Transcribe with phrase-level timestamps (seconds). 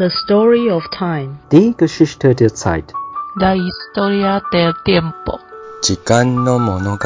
[0.00, 1.36] The story of time.
[1.52, 2.94] Die Geschichte der Zeit.
[3.36, 5.38] La historia del tiempo.
[5.82, 6.98] 时间の物语。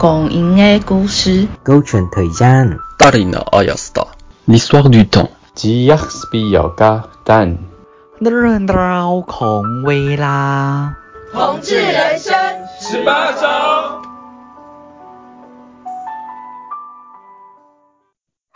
[0.00, 1.46] 讲因的故事。
[1.62, 2.80] 勾选 thời gian.
[2.98, 4.08] Dari no Ayasta.
[4.48, 5.30] L'histoire du temps.
[11.32, 12.34] 同志人生
[12.80, 13.73] 十八招。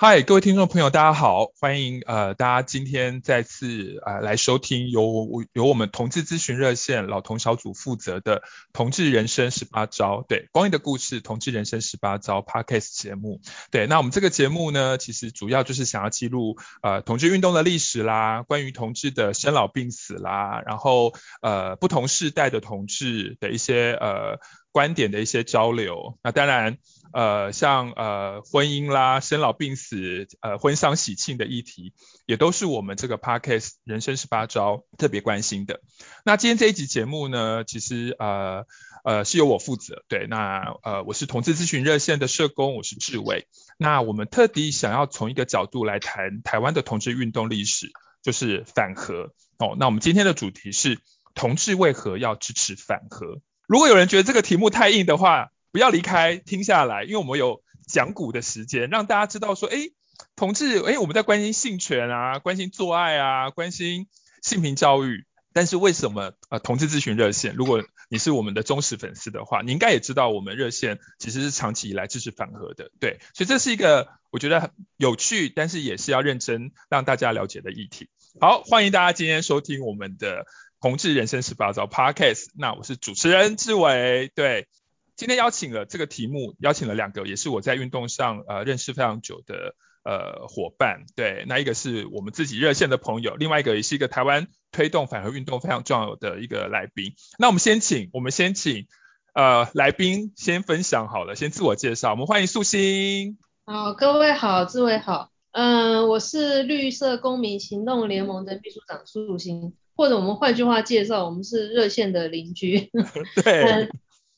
[0.01, 13.41] 嗨，各位听众朋友，大家好，欢迎呃大家今天再次呃来收听由我由我们同志咨询热线老同小组负责的同志人生十八招，对，光阴的故事，同志人生十八招 Podcast 节目，
[13.73, 24.39] 对，那我们这个节目呢，其实主要就是想要记录呃同志运动的历史啦，关于同志的生老病死啦，然后呃不同世代的同志的一些呃
[24.79, 26.79] 观点的一些交流，那当然。
[27.11, 31.95] 呃，像呃婚姻啦、生老病死、呃婚丧喜庆的议题，
[32.27, 35.81] 也都是我们这个 Podcast 人生十八招特别关心的。
[36.23, 38.67] 那今天这一集节目呢，其实呃
[39.05, 43.49] 呃是由我负责，对，那呃我是同志咨询热线的社工，我是志伟。
[43.79, 47.91] 那我们特地想要从一个角度来谈台湾的同志运动历史，
[48.23, 49.33] 就是反核。
[49.57, 51.01] 哦，那我们今天的主题是
[51.35, 53.41] 同志为何要支持反核？
[53.69, 59.91] 如果有人觉得这个题目太硬的话，不要离开，听下来，因为我们有讲古的时间，让大家知道说，哎，
[60.37, 64.07] 同志，哎，我们在关心性权啊，关心做爱啊，关心
[64.43, 66.59] 性平教育，但是为什么啊、呃？
[66.61, 78.09] 同志咨询热线，如果你是我们的忠实粉丝的话，你应该也知道，我们热线其实是长期以来支持反核的，对，所以这是一个我觉得很有趣，但是也是要认真让大家了解的议题。
[78.41, 80.47] 好，欢迎大家今天收听我们的
[80.81, 84.69] 宏志人生十八招 Podcast，那我是主持人志伟，对。
[85.17, 97.15] 今天邀请了这个题目，邀请了两个，也是我在运动上呃认识非常久的呃伙伴，对，那一个是我们自己热线的朋友，另外一个也是一个台湾推动反核运动非常重要的一个来宾。
[97.37, 98.87] 那我们先请，我们先请
[99.35, 102.13] 呃来宾先分享好了，先自我介绍。
[102.13, 103.39] 我们欢迎素心。
[103.67, 112.91] 好，各位好，志伟好，嗯、我是绿色公民行动联盟的秘书长素心，或者我们换句话介绍，我们是热线的邻居。
[113.45, 113.89] 对、嗯，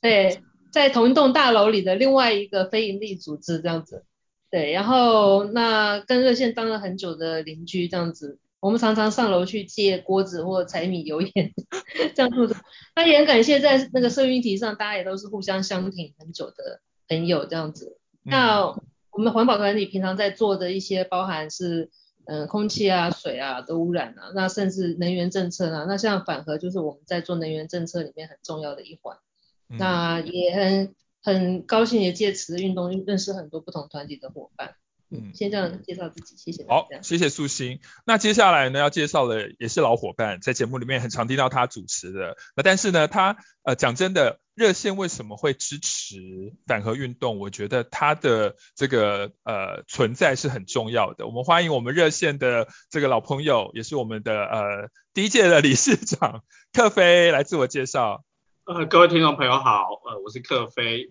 [0.00, 0.42] 对。
[0.72, 4.04] 在同一栋大楼里的另外一个非营利组织这样子，
[4.52, 11.52] 对，然后那跟热线当了很久的邻居这样子，我们常常上楼去借锅子或柴米油盐
[12.14, 12.54] 这样子。
[12.94, 17.98] 那也很感谢在那个社运议题上，大家也都是互相相挺很久的朋友这样子。
[18.22, 18.68] 那
[19.10, 21.90] 我们环保团体平常在做的一些，包含是
[22.30, 29.18] 嗯空气啊、水啊的污染啊，那甚至能源政策啊，那像反核就是我们在做能源政策里面很重要的一环。
[29.66, 34.76] 那也很很高兴，也借此运动认识很多不同团体的伙伴。
[35.12, 36.64] 嗯，先这样介绍自己，谢谢。
[36.68, 37.80] 好，谢谢素心。
[38.06, 42.36] 那接下来呢，要介绍的也是老伙伴，在节目里面很常听到他主持的。
[42.54, 47.38] 那但是呢，他呃讲真的，热线为什么会支持反核运动？
[47.38, 51.26] 我觉得他的这个呃存在是很重要的。
[51.26, 58.22] 我们欢迎我们热线的这个老朋友，也是我们的呃第一届的理事长克飞来自我介绍。
[58.64, 61.10] 呃，各位听众朋友好，呃，我是克飞。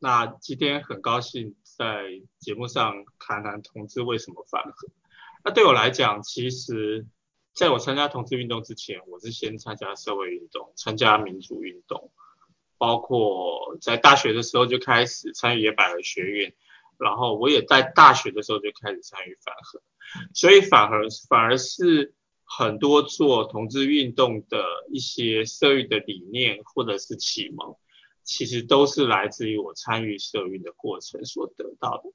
[0.00, 4.88] 那今天很高兴在节目上谈谈同志为什么反核。
[5.44, 7.06] 那对我来讲，其实
[7.54, 12.10] 在我参加同志运动之前，我是先参加社会运动，参加民主运动，
[12.76, 16.52] 包括在大学的时候就开始参与野百合学运，
[16.98, 19.80] 然后我也在大学的时候就开始参与反核。
[20.34, 20.96] 所以反核
[21.28, 22.14] 反而是。
[22.50, 27.76] 很多做同志运动的一些社运的理念或者是启蒙，
[28.28, 32.12] 其实都是来自于我参与社运的过程所得到的。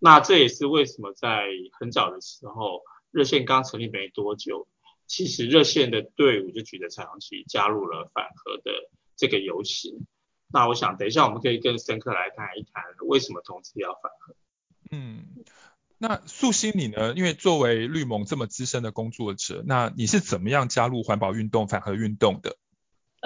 [0.00, 1.44] 那这也是为什么在
[1.78, 2.82] 很早的时候，
[3.12, 4.66] 热线刚成立没多久，
[5.06, 10.06] 其实热线的队伍就举着彩虹旗加入了反核的这个游行。
[10.52, 14.34] 那我想等一下我们可以更深刻来谈一谈为什么同志要反核。
[14.90, 15.44] 嗯。
[15.96, 17.14] 那素心你呢？
[17.14, 22.58] 因为作为绿盟这么资深的工作者，那你是怎么样加入环保运动、反核运动的？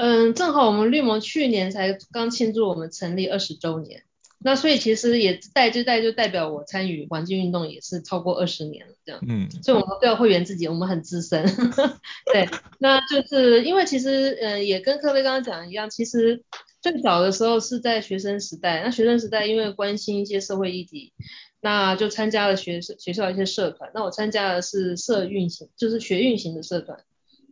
[0.01, 4.05] 嗯，正好我们绿盟去年才刚庆祝我们成立二十周年，
[4.39, 9.21] 那所以其实也代就代就代表我参与环境运动也是超过二十年了这样。
[9.27, 11.45] 嗯，所以我们都要会员自己，我们很资深。
[12.33, 12.49] 对，
[12.79, 16.45] 那就是因为其实嗯也跟科威刚刚讲的一样，其实
[16.81, 21.13] 最早的时候是在学生时代，那学生时代因为关心一些社会议题。
[21.61, 27.01] 那就参加了学学校一些社团，那我参加的是社运型，就是学运型的社团，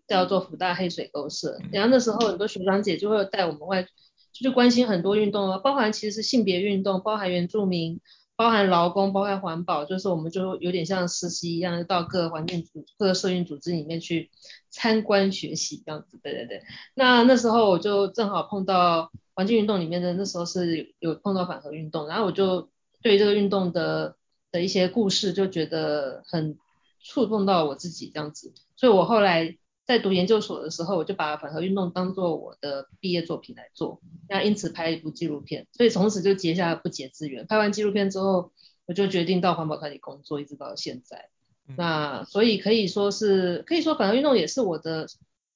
[0.07, 1.59] 叫做福大黑水沟社。
[1.73, 8.01] 然后那时候很多学长姐就会带我们外，就去关心很多运动啊，包含其实是性别运动，包含原住民，
[8.37, 14.31] 包含劳工，包含环保，就是我们就有点像实习一样，到各个环境组、各个社运组织里面去
[14.69, 16.19] 参观学习这样子。
[16.23, 16.63] 对对对。
[16.95, 22.69] 那那时候我就正好碰到环境运动里面的，那时候是有碰到反核运动，然后我就
[23.03, 24.17] 对这个运动的
[24.53, 26.59] 的一些故事就觉得很
[27.03, 29.57] 触动到我自己这样子，所以我后来。
[29.87, 37.47] 在读研究所的时候，我就把反核运动当做我的毕业作品来做，那因此拍一部纪录片，所以从此就结下了不解之缘。
[37.47, 38.51] 拍完纪录片之后，
[38.85, 41.31] 我就决定到环保团体工作，一直到现在。
[41.69, 45.07] 嗯、那所以可以说是，可以说反核运动也是我的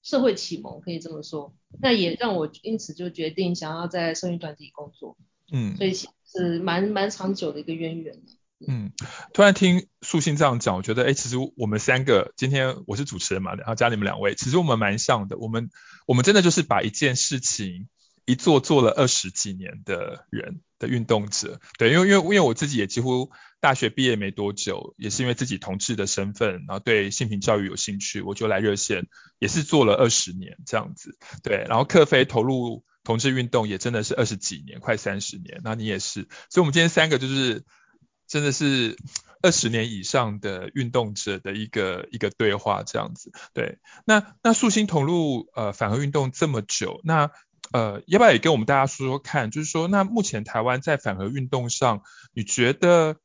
[0.03, 1.53] 社会启蒙，可以这么说。
[1.83, 5.17] 那也让我因此就决定想要在社运团体工作。
[5.53, 8.17] 嗯，所以是蛮蛮长久的一个渊源。
[8.69, 8.93] 嗯，
[9.33, 15.39] 突然听素心这样讲，我觉得，哎，其实我们三个今天我是主持人嘛，然后加你们两位，其实我们蛮像的。
[15.39, 15.71] 我们
[16.07, 17.89] 我们真的就是把一件事情
[18.27, 21.59] 一做做了二十几年的人的运动者。
[21.79, 23.31] 对，因为因为因为我自己也几乎
[23.61, 29.07] 大学毕业没多久，也是因为自己同志的身份，然后对性平教育有兴趣，我就来热线，
[29.39, 31.17] 也是做了二十年这样子。
[31.43, 35.63] 对，然后克菲投入同志运动也真的是二十几年，快三十年。
[35.65, 37.65] 那你也是，所以我们今天三个就是。
[38.31, 38.97] 真的是
[39.43, 43.81] 二十年以上的运动者的一个一个对话这样子，对。
[44.05, 47.33] 那那素卿投入呃反核运动这么久，那
[47.73, 53.17] 呃要不要也跟我们大家说说看，就是说那目前台湾在反核运动上，你觉得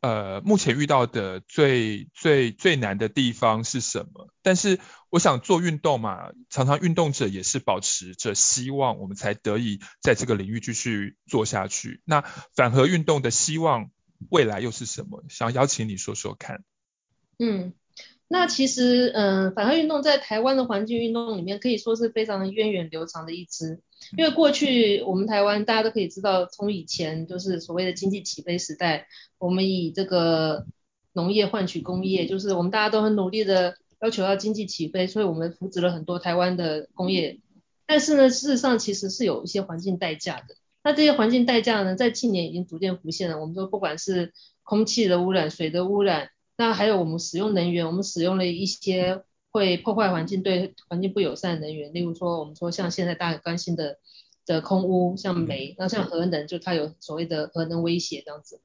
[0.00, 4.28] 呃目前遇到的最最最难的地方是什么？
[4.42, 4.78] 但是
[5.10, 12.00] 我想做运动嘛，常常运动者也是保持着希望，我们才得以在这个领域继续做下去。
[12.04, 12.22] 那
[12.54, 13.90] 反核运动的希望。
[14.30, 15.24] 未来又是什么？
[15.28, 16.64] 想邀请你说说看。
[17.38, 17.72] 嗯，
[18.28, 23.80] 那其实，嗯、反核运动在台湾的环境运动里面可以说是非常的源远流长的一支。
[24.16, 29.08] 因为过去我们台湾大家都可以知道，从以前就是所谓的经济起飞时代，
[29.38, 30.66] 我们以这个
[31.12, 37.40] 农业换取工业，就是我们大家都很努力的要求要经济起飞，所以我们扶植了很多台湾的工业。
[37.86, 40.56] 但是呢，事实上其实是有一些环境代价的。
[40.86, 43.40] 那这些环境代价呢，在近年已经逐渐浮现了。
[43.40, 53.98] 我们说，不管是空气的污染、水的污染，那还有我们使用能源，我们使用了一些会破坏环境、对环境不友善的能源，例如说，我们说像现在大家关心的
[54.46, 58.60] 的空污，像煤，那像核能，就它有所谓的核能威胁这样子。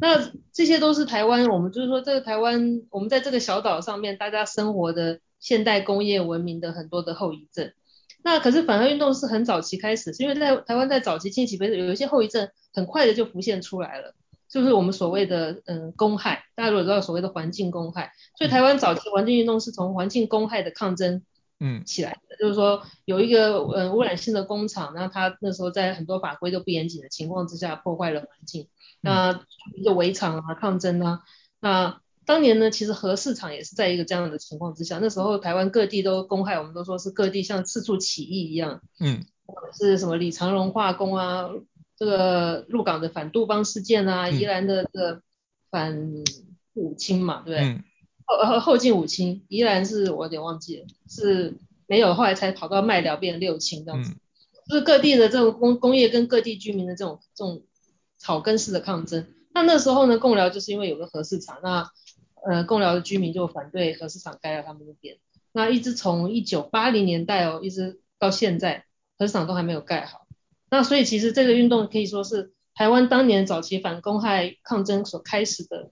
[0.00, 7.72] 那这些都是台湾，我们就是说，这个台湾，我们在这个小岛上面，大家生活的现代工业文明的很多的后遗症。
[8.24, 14.14] 那可是反核运动是很早期开始，是因为在台湾在早期兴起，不是有一些后遗症很快的就浮现出来了，
[14.48, 21.22] 就是我们所谓的嗯公害，大家如果知道所谓的环境公害，所以台湾早期环境运动是从环境公害的抗争
[21.58, 28.68] 嗯起来的，嗯、就是说有一个嗯污染性的工厂，然后他那时候在很多法规都不严谨的情况之下破坏了环境，
[29.00, 29.44] 那
[29.84, 31.20] 就围场啊抗争啊，
[31.60, 32.00] 那。
[32.24, 39.24] 当年呢，其实核市场也是在一个这样的情况之下，那时候台湾各地都公害，我们都说是各地像四处起义一样，嗯，
[39.76, 41.50] 是什么李长荣化工啊，
[41.96, 45.22] 这个鹿港的反杜邦事件啊，嗯、宜兰的这个
[45.70, 46.22] 反
[46.74, 47.68] 五清嘛，对不对？
[47.68, 47.84] 嗯、
[48.24, 51.54] 后后后进五清，宜兰是我有点忘记了，是
[51.86, 54.16] 没有，后来才跑到麦寮变六清这样子，嗯、
[54.68, 57.62] 就是各地的这种工工业跟各地居民的这种这种
[58.16, 59.26] 草根式的抗争。
[59.54, 61.90] 那那时候呢，贡寮就是因为有个核市场，那
[62.44, 65.16] 呃，贡寮的居民就反对核市场盖到他们那边，
[65.52, 68.84] 那一直从一九八零年代哦，一直到现在，
[69.18, 70.26] 核四厂都还没有盖好。
[70.70, 75.90] 那所以其实这个运动可以说是台湾当年早期反公害抗争所开始的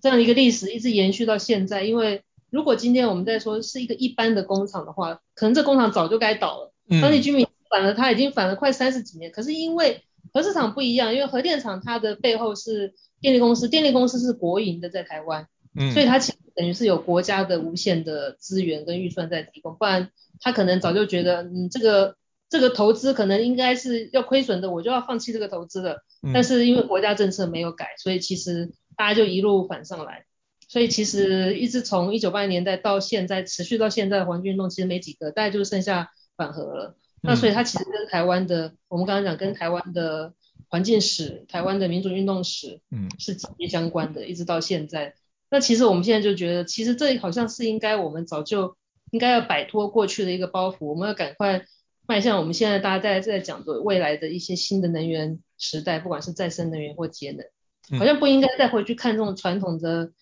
[0.00, 1.82] 这样一个历史，一直延续到现在。
[1.82, 6.72] 因为如果今天我们在说是一个一般的工厂的话，可能这工厂早就该倒了。
[7.02, 9.30] 当地居民反了，他已经反了快三十几年。
[9.30, 15.48] 可是因为核市场不一样，因为核电厂它的背后是电力公司，电力公司是国营的，在台湾。
[15.74, 20.10] 嗯，所以它其实等于是有国家的无限的资源跟预算在提供，不然
[20.40, 22.16] 他可能早就觉得，嗯，这个
[22.48, 26.04] 这个投资可能应该是要亏损的，我就要放弃这个投资了。
[26.34, 30.24] 但是因为国家政策没有改，所以其实大家就一路反上来。
[30.68, 36.96] 所以其实一直从一九八零年代到现在，持续到现在的环境运动其实没几个，大概就剩下反核了。
[37.20, 40.32] 那所以它其实跟台湾的，我们刚刚讲跟台湾的
[40.68, 45.14] 环境史、台湾的民主运动史，嗯，是紧密相关的，一直到现在。
[45.52, 48.74] 那其实我们现在就觉得，其实这好像是应该我们早就
[49.10, 51.66] 应该要摆脱过去的一个包袱，我们要赶快
[52.08, 60.12] 迈向我们现在大家在在讲的未来的一些新的能源时代，不管是再生能源或节能，好像不应该再回去看这种传统的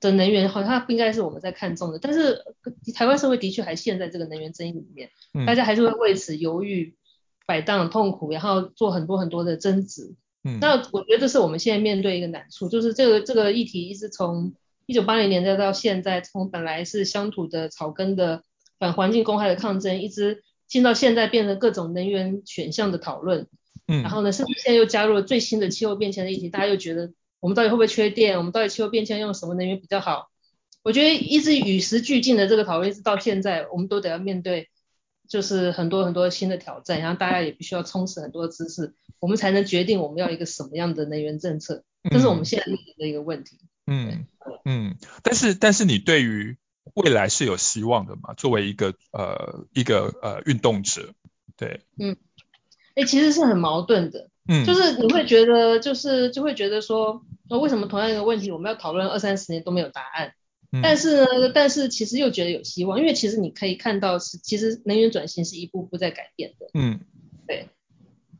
[0.00, 1.98] 的能源，好像不应该是我们在看重的。
[1.98, 2.42] 但是
[2.94, 5.10] 台湾社会的确还陷在这个能源争议里面，
[5.46, 6.96] 大家还是会为此犹豫、
[7.46, 10.14] 摆荡、痛苦，然后做很多很多的争执。
[10.44, 14.52] 嗯，那我觉得这是我们现在面对一个难处，就是这个这个议题一直从
[14.86, 18.42] 一九八零年代到现在，从本来是乡土的草根的
[18.78, 23.48] 反环境公害的抗争，一直进到现在变成各种能源选项的讨论。
[23.86, 28.38] 嗯，然后呢，甚至现在又加入了最新的气候变迁的议题，大家又觉得我们到底会不会缺电？
[28.38, 30.28] 我们到底气候变迁用什么能源比较好？
[30.82, 34.68] 我觉得一直与时俱进的这个讨论，一直到现在，我们都得要面对，
[35.28, 41.84] 就是很多很多新的挑战，然后大家也必须要充实很多知识，我们才能决定我们要一个什么样的能源政策。
[42.10, 43.58] 这是我们现在面临的一个问题。
[43.86, 44.26] 嗯
[44.64, 46.56] 嗯，但是但是你对于
[46.94, 48.34] 未来是有希望的吗？
[48.36, 51.14] 作为一个呃一个呃运动者，
[51.56, 52.16] 对，嗯，
[52.94, 60.34] 哎，其实是很矛盾的，嗯，就是你会觉得就是就会觉得说，那为什么同样一个问题，我们要讨论二三十年都没有答案？
[60.82, 66.66] 但是呢，但是其实又觉得有希望，因为其实你可以看到是，其实能源转型是一步步在改变的。
[66.74, 67.00] 嗯，
[67.46, 67.68] 对。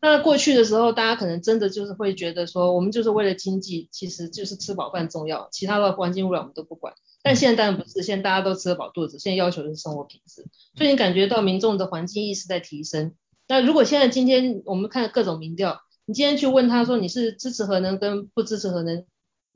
[0.01, 6.93] 那过去的时候，大家可能真的就是会觉得说，我们就是为了经济，其实就是吃饱饭重要，其他的环境污染我们都不管。
[7.23, 10.45] 但现在当然不是，现在大家都吃得饱肚子，现在要求的是生活品质。
[10.77, 13.15] 所以你感觉到民众的环境意识在提升。
[13.49, 19.07] 那如果现在今天我们看各种民调，你今天去问他说你是支持核能跟不支持核能？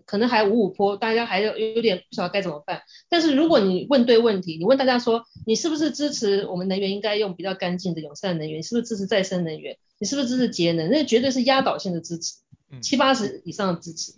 [0.08, 2.80] 可能还五五坡，大家还有有点不晓得该怎么办。
[3.10, 8.60] 但是如果你问对问题，你问大家说，你是不是支持我们能源应该用比较干净的友善能源？
[8.60, 9.76] 你是不是支持再生能源？
[9.98, 10.90] 你是不是支持节能？
[10.90, 12.36] 那绝对是压倒性的支持，
[12.80, 14.14] 七八十以上的支持。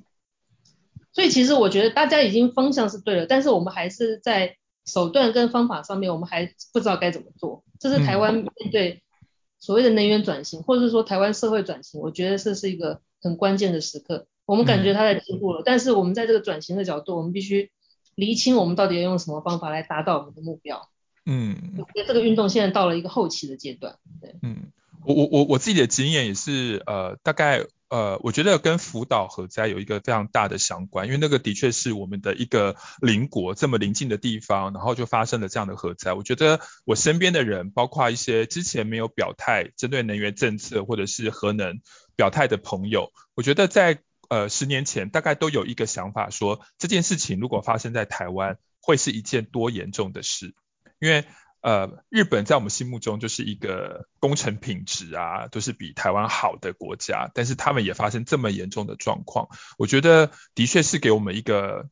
[1.13, 4.57] 所以其实我觉得大家已经方向是对了，但是我们还是在
[4.87, 7.65] 手段跟方法上面，我们还不知道该怎么做。
[7.81, 9.03] 这是台湾面对
[9.59, 14.29] 所谓的能源转型，或者是说台湾社会转型，我觉得这是一个很关键的时刻。
[14.51, 17.71] 我们感觉它在进步了，嗯，但是我们在这个转型的角度，我们必须
[18.17, 20.89] 厘清我们到底要用什么方法来达到我们的目标。
[21.25, 23.95] 嗯，我觉得这个运动现在到了一个后期的阶段。
[24.21, 24.73] 对，嗯，
[25.07, 36.13] 我我我我自己的经验也是，呃，大概呃，我觉得跟福岛核灾有一个非常大的相关，因为那个的确是我们的一个邻国这么邻近的地方，然后就发生了这样的核灾。
[36.13, 41.81] 我觉得我身边的人，包括一些之前没有表态针对能源政策或者是核能
[42.17, 44.01] 表态的朋友，我觉得在
[44.31, 50.55] 呃，十年前大概都有一个想法说，说这件事情如果发生在台湾，会是一件多严重的事。
[51.01, 51.25] 因为
[51.63, 61.89] 呃，日本在我们心目中就是一个工程品质啊，都是比台湾好的国家，但是他们也发生这么严重的状况，我觉得的确是给我们一个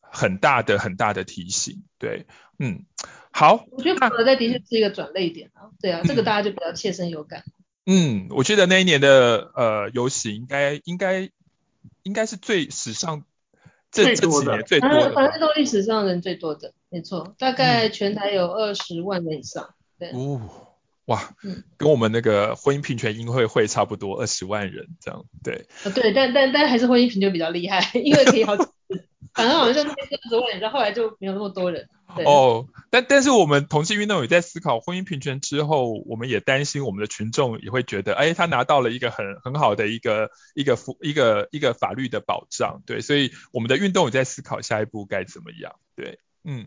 [0.00, 1.84] 很大的很大的提醒。
[1.98, 2.26] 对，
[2.58, 2.84] 嗯，
[3.32, 3.64] 好。
[3.70, 5.72] 我觉得福岛在的确是一个转捩点啊。
[5.80, 7.44] 对啊，这个大家就比较切身有感。
[7.86, 11.30] 嗯，我觉得那一年的呃游行应该应该。
[12.08, 13.22] 应该是最史上
[13.92, 19.74] 这这几年最多的，反正都历史上人最多的，没错，大概全台有二十万人以上。
[19.98, 20.40] 对，哦，
[21.04, 25.66] 哇，嗯，跟我们那个婚姻平权英会会差不多，二十万人这样，对。
[25.94, 31.86] 对，但但但还是婚姻平权比较厉害，因为可以好几次，反正好像就二十万人，然后后来就没有那么多人。
[32.24, 46.66] 哦，但但是我们同志运动也在思考婚姻平权之后，我们也担心我们的群众也会觉得，哎，他拿到了一个很很好的一个一个福一个一个法律的保障，对，所以我们的运动也在思考下一步该怎么样，对，嗯，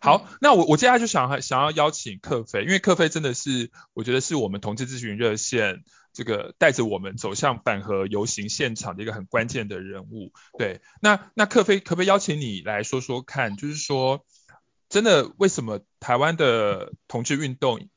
[0.00, 14.24] 好，那我我接下来就想想要邀请克飞，因为克飞真的是我觉得是我们同志咨询热线这个带着我们走向反核游行现场的一个很关键的人物，对，那那克飞可不可以邀请你来说说看，就是说。
[14.94, 17.88] 真的，为什么台湾的同志运动，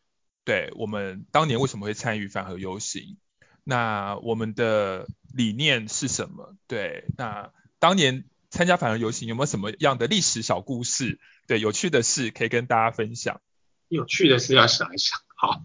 [0.43, 3.17] 对，我们当年为什么会参与反核游行？
[3.63, 6.55] 那我们的理念是什么？
[6.67, 11.19] 对，那当年参加反核游行有没有什么样的历史小故事？
[11.45, 13.41] 对，有趣的事可以跟大家分享。
[13.89, 15.19] 有趣的事要想一想。
[15.35, 15.61] 好，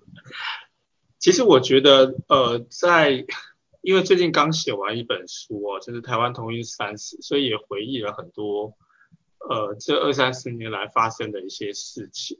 [1.18, 3.24] 其实我觉得，呃，在
[3.80, 8.76] 因为最近刚写完一本书哦，就是台湾同运三十，所以也回忆了很多。
[9.48, 12.38] 呃，这二三十年来发生的一些事情，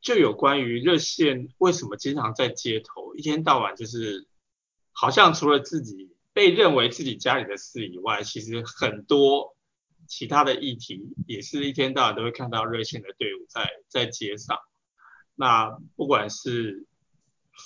[0.00, 4.26] 就有关于热线为什么经常在街头一天到晚就是，
[4.92, 9.56] 好像除了自己被认为自己家里的事以外，其实很多
[10.08, 14.58] 其他的议题也是一天到晚都会看到热线的队伍在在街上。
[15.36, 16.84] 那不管是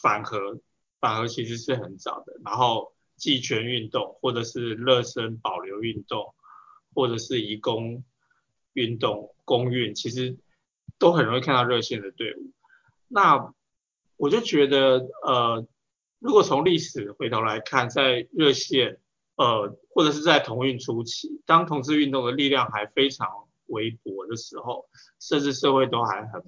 [0.03, 0.61] 反核，
[1.01, 6.35] 反核其实是很早的，然后弃权运动，或者是热身保留运动，
[6.95, 8.05] 或者是移工。
[8.79, 10.39] 运动公运其实
[10.99, 12.53] 都很容易看到热线的队伍，
[13.09, 13.53] 那
[14.17, 15.67] 我就觉得，呃，
[16.19, 19.01] 如果从历史回头来看，在热线，
[19.37, 23.29] 呃，或者是在同运初期，当同志运动的力量还非常
[23.67, 24.89] 微薄的时候，
[25.21, 26.43] 甚至社会都还很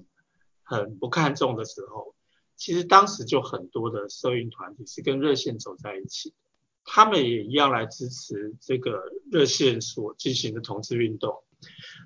[0.63, 2.15] 很不看重的时候，
[2.55, 6.35] 其实当时就很多的社运团体是跟热线走在一起的。
[6.83, 11.43] 他们也一样来支持这个热线所进行的同志运动。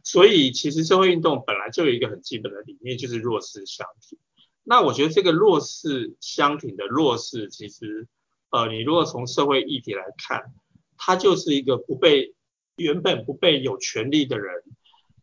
[0.03, 4.19] 所以其实社会运动本来就有一个很基本的理念，就是弱势相挺。
[4.63, 8.07] 那我觉得这个弱势相挺的弱势，其实
[8.49, 10.53] 呃，你如果从社会议题来看，
[10.97, 12.33] 它就是一个不被
[12.75, 14.63] 原本不被有权利的人，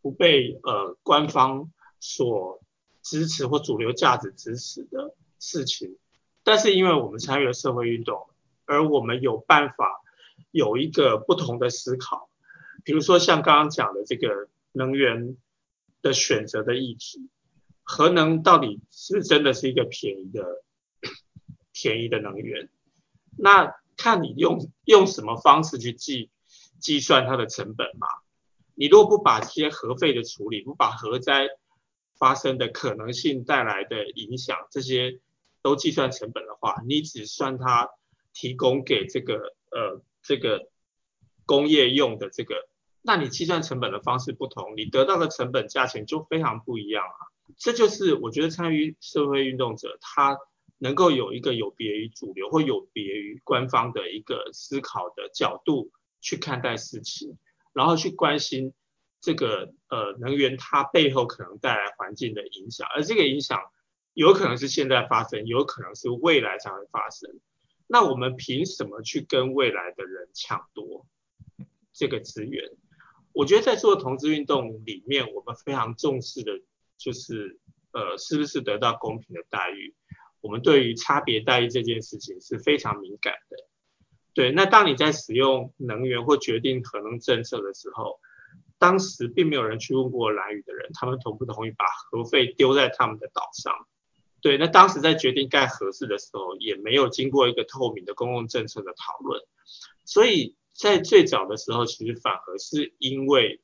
[0.01, 2.61] 不被呃官方所
[3.01, 5.97] 支持或主流价值支持的事情。
[6.43, 8.27] 但是因为我们参与了社会运动，
[8.65, 10.01] 而我们有办法
[10.51, 12.29] 有一个不同的思考，
[12.83, 15.37] 比如说像刚刚讲的这个能源
[16.01, 17.29] 的选择的议题，
[17.83, 20.63] 核能到底是真的是一个便宜的
[21.71, 22.69] 便宜的能源？
[23.37, 26.29] 那看你用用什么方式去计
[26.79, 28.07] 计算它的成本嘛。
[28.75, 31.47] 你如果不把这些核废的处理，不把核灾
[32.17, 35.19] 发生的可能性带来的影响这些
[35.61, 37.89] 都计算成本的话，你只算它
[38.33, 40.69] 提供给这个呃这个
[41.45, 42.67] 工业用的这个，
[43.03, 47.19] 那你计算成本的方式不同，你得到的成本价钱就非常不一样啊。
[47.57, 50.39] 这就是我觉得参与社会运动者他
[50.77, 55.91] 能够有一个有别于主流或有别于官方的一个思考的角度
[56.21, 57.37] 去看待事情。
[57.73, 58.71] 然后去关心
[59.19, 63.59] 这个呃能源它背后可能带来环境的影响，而这个影响
[64.13, 67.39] 有可能是现在发生，有可能是未来才会发生。
[67.87, 71.07] 那我们凭什么去跟未来的人抢夺
[71.93, 72.69] 这个资源？
[73.33, 76.61] 我觉得在做同志运动里面，我们非常重视的
[76.97, 77.59] 就是
[77.91, 79.93] 呃是不是得到公平的待遇。
[80.39, 83.57] 我们对于差别待遇这件事情是非常敏感的。
[84.33, 88.19] 对，那当你在使用能源或决定核能政策的时候，
[88.77, 93.87] 当时并没有人去问过蓝屿的人，他们同不同意把核废丢在他们的岛上？
[94.41, 99.41] 对，那当时在决定盖核四的时候，也没有经过一个透明的公共政策的讨论。
[100.03, 103.61] 所以在最早的时候，其实反而是因为，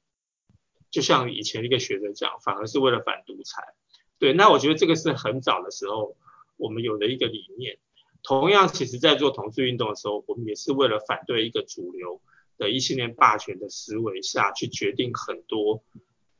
[0.91, 3.63] 就像以前一个学者讲，反而是为了反独裁。
[4.19, 6.15] 对，那我觉得这个是很早的时候
[6.57, 7.77] 我们有的一个理念。
[8.21, 12.21] 同样，其实，在做同志运动的时候，我们也是为了反对一个主流
[12.57, 15.81] 的一系列霸权的思维下去决定很多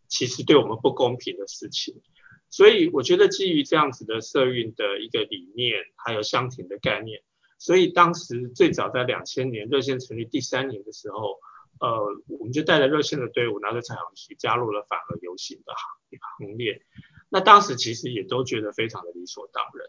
[0.10, 2.02] 其实对我们不公平的事情。
[2.50, 7.22] 所以，我觉得基于这样子的社运的一个理念，还有相挺的概念，
[7.60, 11.38] 所以当时最早在两千年热线成立第三年的时候，
[11.80, 15.74] 呃，我们就带着热线的队伍，拿着彩虹旗，加入了反核游行的
[16.10, 16.82] 行行列。
[17.30, 19.88] 那当时其实也都觉得非常的理所当然。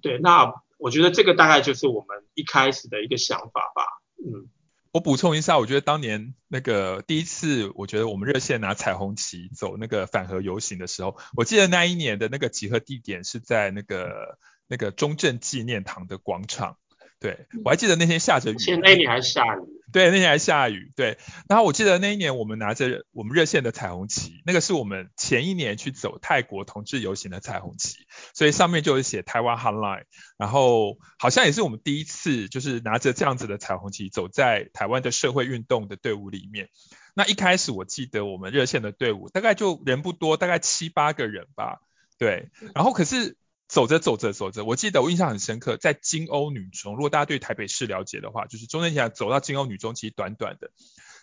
[0.00, 0.62] 对，那。
[0.82, 3.82] 我觉得这个大概就是我们一开始的一个想法吧。
[4.16, 4.48] 嗯，
[4.92, 16.78] 我补充一下，我觉得当年那个第一次，我觉得我们热线拿彩虹旗走那个反核游行的时候，我记得那一年的那个集合地点是在那个那个中正纪念堂的广场。
[17.20, 19.60] 对，我还记得那天下着雨，现在那年还下雨。
[19.92, 20.90] 对，那天还下雨。
[20.96, 30.04] 对，然后我记得那一年我们拿着我们热线的彩虹旗，那个是我们前一年去走泰国同志游行的彩虹旗，所以上面就是写台湾 Hotline。
[30.38, 36.70] 然后好像也是我们第一次就是拿着这样子的彩虹旗走在台湾的社会运动的队伍里面。
[37.14, 41.80] 那一开始我记得我们热线的队伍大概就人不多，大概七八个人吧。
[42.16, 43.36] 对，然后可是。
[43.70, 50.72] 走着走着走着，我记得我印象很深刻，在金欧女中，如果大家对台北市了解的话，就是中正桥走到金欧女中，其实短短的，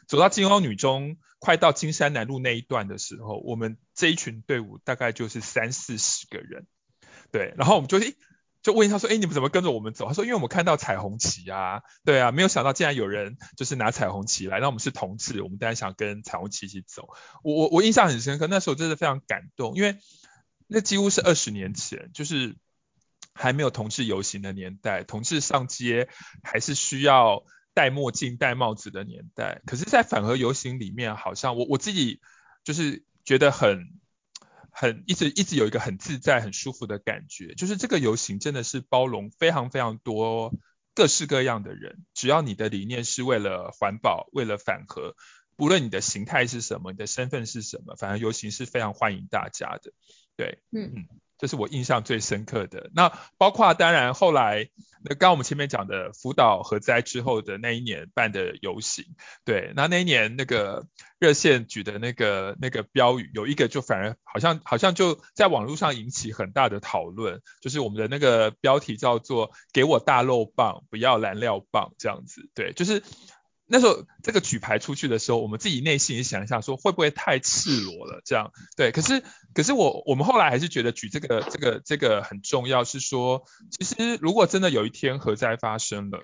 [0.07, 6.67] 走到金欧女中，快到金山南路那一段的时候，我们这一群队伍大概就是三四十个人，
[7.33, 8.15] 对，然后我们就诶
[8.63, 10.07] 就问他说，诶你们怎么跟着我们走？
[10.07, 17.09] 他说，因为我们看到彩虹旗啊，对啊，没有想到竟然有人就是拿彩虹旗来，那我们是同志，我们当然想跟彩虹旗一起走。
[17.43, 19.97] 我我我印象很深刻，那时候真的非常感动，因为。
[20.67, 22.55] 那几乎是二十年前，就是
[23.33, 26.09] 还没有同志游行的年代，同志上街
[26.43, 29.61] 还是需要戴墨镜、戴帽子的年代。
[29.65, 32.19] 可是，在反核游行里面，好像我我自己
[32.63, 33.99] 就是觉得很
[34.71, 40.53] 很一直一直有一个很自在、很舒服的感觉，就是这个游行真的是包容非常非常多
[40.93, 45.15] 各式各样的人，只要你的理念是为了环保、为了反核，
[45.55, 49.93] 不论你的形态是什么、你的身份是什么，反核游行是非常欢迎大家的。
[50.37, 51.05] 对，嗯嗯，
[51.37, 52.89] 这是我印象最深刻的。
[52.93, 54.69] 那包括当然后来，
[55.03, 59.03] 那刚刚我们前面讲的福岛核灾之后的那一年办的游行，
[59.43, 60.85] 对，那那一年那个
[61.19, 73.03] 热线举的那个那个标语，有一个就反而好像好像就在网络上引起很大的讨论，就是我们的那个标题叫做“给我大肉棒，不要燃料棒”这样子，对，就是。
[73.67, 78.21] 那时候这个举牌出去的时候，我们自己内心也想一下，说会不会太赤裸了？
[78.25, 86.23] 这样对，可是可是我我们后来还是觉得举这个这个这个很重要，是说其实如果真的有一天核灾发生了，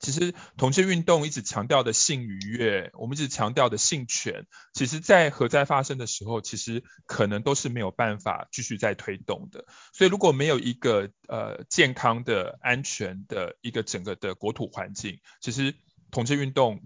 [0.00, 9.64] 其实同志运动一直强调的性愉悦，我们一直强调的性权，其实在核灾发生的时候，其实可能都是没有办法继续再推动的。
[9.92, 15.74] 所以如果没有一个呃健康的、安全的一个整个的国土环境，其实
[16.10, 16.82] 同志运动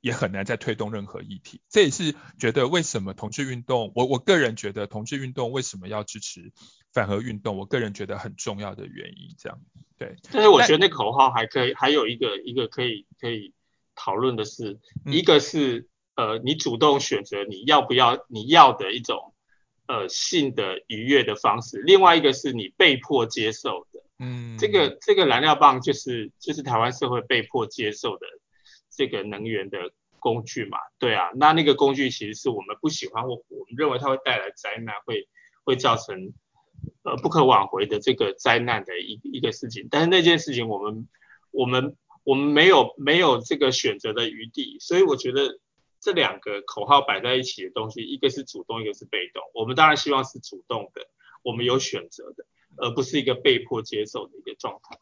[0.00, 1.60] 也很难再推动任何议题。
[1.68, 6.52] 这也是觉得为什么同志运动，我我个人觉得同志运动为什么要支持
[6.92, 9.60] 反核运动，我个人觉得很重要的原因，这样。
[9.98, 13.54] 对，但是我觉得那口号还可以，还有一个一个可以可以
[13.94, 19.34] 讨论的是，嗯、一个是呃你主动选择你要不要你要的一种
[19.86, 28.26] 呃性的愉悦的方式，另外一个是你被迫接受的，嗯，这个这个燃料棒就是就是台湾社会被迫接受的
[28.96, 35.28] 这个能源的工具嘛，对啊，那那个工具其实是我们不喜欢或我们认为它会带来灾难，会
[35.64, 36.32] 会造成。
[37.02, 41.08] 呃，不可挽回的这个灾难的一一个事情，但是那件事情我们
[41.50, 45.58] 我们我们没有没有这个选择的余地，所以我觉得
[46.00, 49.42] 这两个口号摆在一起的东西，一个是主动，一个是被动。
[49.54, 51.08] 我们当然希望是主动的，
[51.42, 52.44] 我们有选择的，
[52.76, 54.98] 而不是一个被迫接受的一个状态。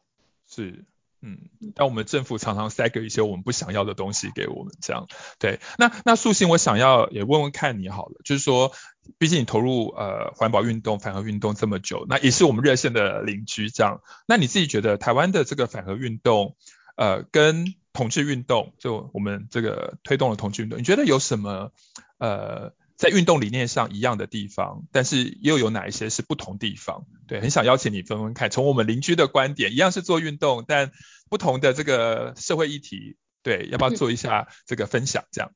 [0.47, 0.85] 是。
[1.27, 1.39] 嗯，
[1.75, 5.09] 但我们政府常常塞给一些我们不想要的东西给我们，这样
[5.39, 5.59] 对。
[5.79, 8.73] 那那素心，我想要也问问看你好了，就是说，
[9.17, 14.03] 毕竟你投入呃环保运动、反核运动这么久，那也是我们热线的邻居，这样。
[14.27, 16.57] 那你自己觉得台湾的这个反核运动，
[16.97, 21.73] 呃，跟同治运动，就我们这个推动了同治运动，你觉得有什么
[22.19, 22.75] 呃？
[23.05, 27.05] 在运动理念上一样的地方，但是又有哪一些是不同地方？
[27.29, 30.91] 对，很想邀请你分分看，从我们邻居的观点，一样是做运动，但
[31.29, 35.23] 不同的这个社会议题，对，要不要做一下这个分享？
[35.31, 35.53] 这样。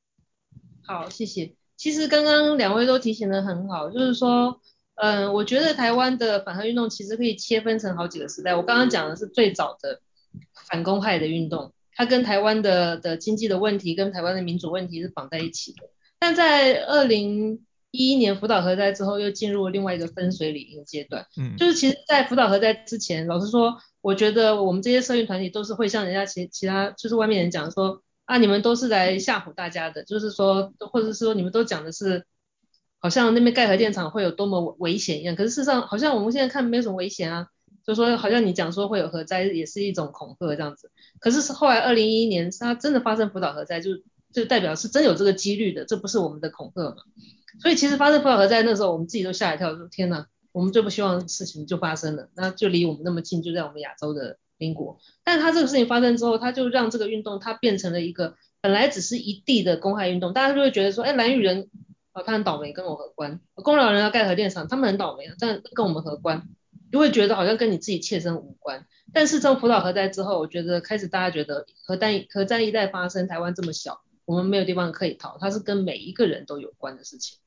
[0.84, 1.54] 好，谢谢。
[1.78, 4.60] 其实刚刚两位都提醒得很好，就是说，
[4.96, 8.54] 嗯、呃，我觉得台湾的反核运动其实可以切分成好几个时代。
[8.56, 10.02] 我刚刚讲的是最早的
[10.68, 15.88] 反公害的运动，它跟台湾的的经济的问题，跟台湾的民主问题是绑在一起的。
[16.28, 21.26] 但在二零一一年福岛核灾之后，又进入另外一个分水岭一个阶段。
[21.38, 32.26] 嗯，就是其实，在福岛核灾之前，老实说，我觉得我们这些社运团体都是会像人家其其他就是外面人讲说啊，你们都是来吓唬大家的，就是说，或者是说你们都讲的是，
[32.98, 35.34] 好像那边盖核电厂会有多么危险一样。
[35.34, 37.46] 可是事实上，好像我们现在看没有什么危险啊，
[37.86, 40.90] 就说好像你讲说会有核灾也是一种恐吓这样子。
[41.20, 43.92] 可是是后来二零一一年，它真的发生福岛核灾，就。
[44.32, 46.96] 就代表是真有这个几率的，这不是我们的恐吓嘛？
[47.62, 54.98] 所以其实发生福岛核灾那时候，我们自己都吓一跳，说天哪，我们最不希望的事情就发生了，那就离我们那么近，就在我们亚洲的邻国。
[55.24, 61.68] 但他这个事情发生之后，他就让这个运动它变成了一个本来只是一地的公害运动，大家就会觉得说，哎，蓝屿人
[62.12, 63.40] 啊，他很倒霉，跟我何关？
[63.54, 66.48] 公寮人要盖核电厂，他们很倒霉，但跟我们何关？
[66.92, 68.86] 就会觉得好像跟你自己切身无关。
[69.12, 74.00] 但是从福岛核灾之后，我觉得开始大家觉得核弹核战一旦发生，台湾这么小。
[74.28, 77.38] 我们没有地方可以逃，它是跟每一个人都有关的事情，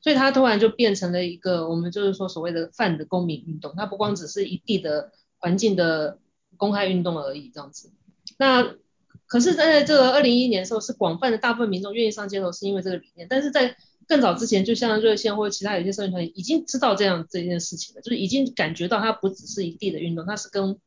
[0.00, 6.18] 所以它突然就变成了一个我们就是说所谓的泛的公民运动，它不光只是一地的环境的
[6.56, 7.92] 公开运动而已这样子。
[8.38, 8.74] 那
[9.26, 13.28] 可是在这个二零一一年的时候，是广泛的大部分民众愿意上街头，是因为这个理念。
[13.28, 13.76] 但是在
[14.08, 20.78] 更早之前，就像热线或者其他有些社团体已经知道这样这件事情了，就是已经感觉到它不只是一地的运动，它是跟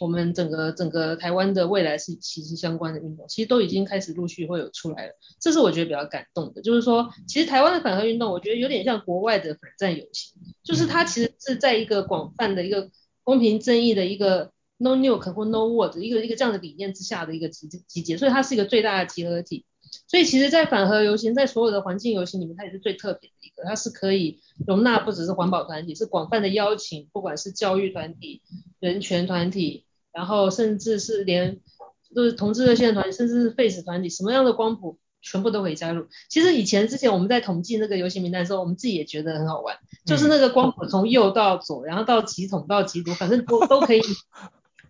[0.00, 5.12] 我们整个整个台湾的未来是息息相关的运动，其实都已经开始陆续会有出来了。
[5.40, 12.90] 这是我觉得比较感动的，就是说，其实台湾的反核运动，我觉得有点像国外的反战游行，就是它其实是在一个广泛的一个
[13.22, 19.64] 公平正义的一个 no nuke 或 no war 的一个一个这样的理念之下的一个集集结，所以它是一个最大的集合体。
[20.08, 28.42] 所以其实，在反核游行，在所有的环境游行里面，它也是最特别的一个，它是可以容纳不只是环保团体，是广泛的邀请，不管是教育团体、
[28.78, 31.60] 人权团体，然后甚至是连
[32.14, 36.06] 就是同志热线团体，甚至是 face 团体，什么样的光谱全部都可以加入。
[36.28, 44.00] 其实以前之前我们在统计那个游行名单的时候，我们自己也觉得很好玩，就是那个光谱从右到左，然后到极统到极独，反正都都可以。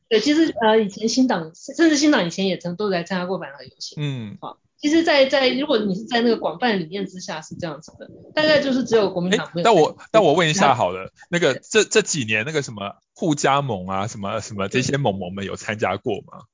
[0.09, 3.97] 对，其实呃以前新党甚至新党以前也曾都来参加过反核游行。
[3.99, 4.59] 嗯，好。
[4.79, 9.65] 其实在，在在如果你是在那个广泛理念之下是这样子的，大概就是只有国民党没有。
[9.65, 16.45] 但我但我问一下好了，那个这这几年那个什么互加盟啊，什么什么这些盟盟们有参加过吗？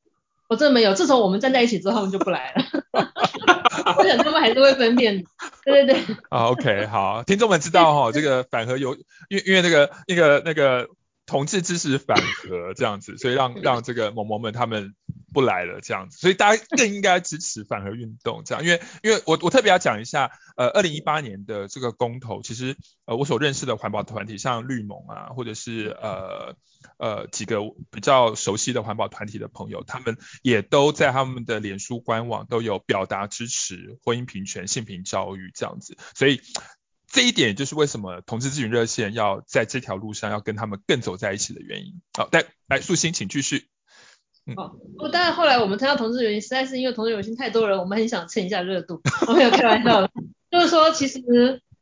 [0.48, 2.64] 我真的没有，自从我们站在一起之后，他们就不来了。
[3.96, 5.24] 我想他们还是会分辨。
[5.64, 6.16] 对对对。
[6.28, 8.94] 啊，OK，好，听众们知道哈、哦，这个反核有，
[9.28, 10.88] 因为因为那个那个那个
[11.26, 14.94] 同志支持反核这样子，所以让 让这个某某们他们。
[15.34, 26.54] 不来了这样子，所以大家更应该支持反核运动这样，因为因为我我特别要讲一下，呃，二零一八年的这个公投，其实呃我所认识的环保团体，像绿盟啊，或者是呃
[26.98, 36.42] 呃几个比较熟悉的环保团体的朋友，他们也都在他们的脸书官网都有表达支持婚姻平权、性平教育这样子，所以
[37.12, 42.00] 这一点就是为什么同志咨询热线要在这条路上要跟他们更走在一起的原因。
[42.16, 43.66] 好，来来素心，请继续。
[44.46, 49.02] 嗯、哦，不，但是后来我们听到同志游行，实在是因为同志游行太多人，我们很想蹭一下热度。
[49.28, 50.10] 我没有开玩笑的，
[50.50, 51.20] 就是说，其实，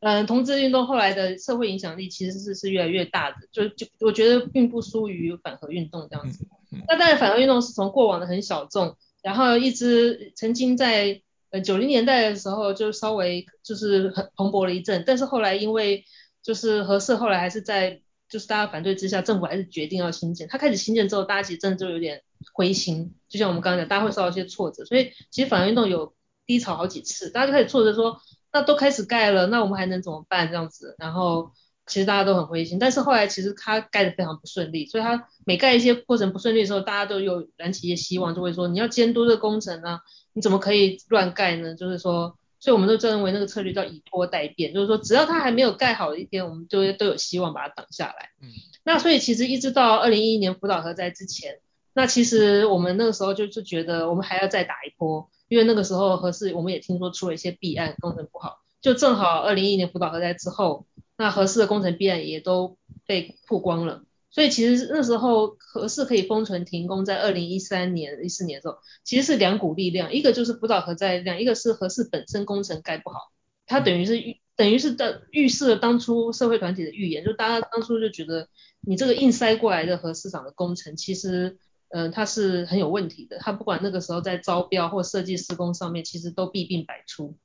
[0.01, 6.45] 嗯、呃，同志运动后来的社会影响力其实是是越来越大的，就就我觉得并不输于反核运动这样子。
[6.89, 16.05] 那当然，反核运动是从过往的很小众，然后一直曾经在呃九零年代的时候就稍微就是很蓬勃了一阵，但是后来因为
[16.43, 20.49] 就是合适后来还是在就是大家反对之下，政府还是决定要新建。
[20.49, 22.23] 他开始新建之后，大家其实真的就有点。
[22.55, 26.15] 灰心，就像我们刚刚讲，大家会受到一些挫折，所以其实反运动有
[26.47, 28.19] 低潮好几次，大家就开始挫折说，
[28.51, 30.97] 那都开始盖了，那我们还能怎么办这样子？
[30.99, 31.53] 然后
[31.91, 40.01] 其实大家都很灰心，但是后来其实它盖的非常不顺利，所以它每盖一些过程不顺利的时候，大家都有燃起一些希望，就会说你要监督这个工程啊，
[40.33, 41.75] 你怎么可以乱盖呢？
[41.75, 48.31] 就是说，所以我们都认为那个策略叫以拖待变，就是说只要它还没有盖好一天，我们就都有希望把它挡下来。
[48.41, 48.49] 嗯，
[48.85, 51.59] 那所以其实一直到二零一一年福岛核灾之前。
[51.93, 60.87] 那其实我们那个时候就是觉得我们还要再打一波，因为那个时候核四我们也听说出了一些弊案，工程不好，就正好二零一一年福岛核灾之后，
[61.21, 73.19] 那合适的工程必然也都被曝光了，所以其实那时候合适可以封存停工，在二零一三年、一四年的时候，其实是两股力量，一个就是福岛核灾力量，一个是合适本身工程盖不好，
[73.67, 78.49] 它等于是预等于是的预示了当初社会团体的预言，就大家当初就觉得
[78.81, 81.59] 你这个硬塞过来的核市场的工程其实。
[81.93, 83.39] 嗯、呃，它是很有问题的。
[83.41, 87.37] 它不管那个时候在招标或设计施工上面，其实都弊病百出。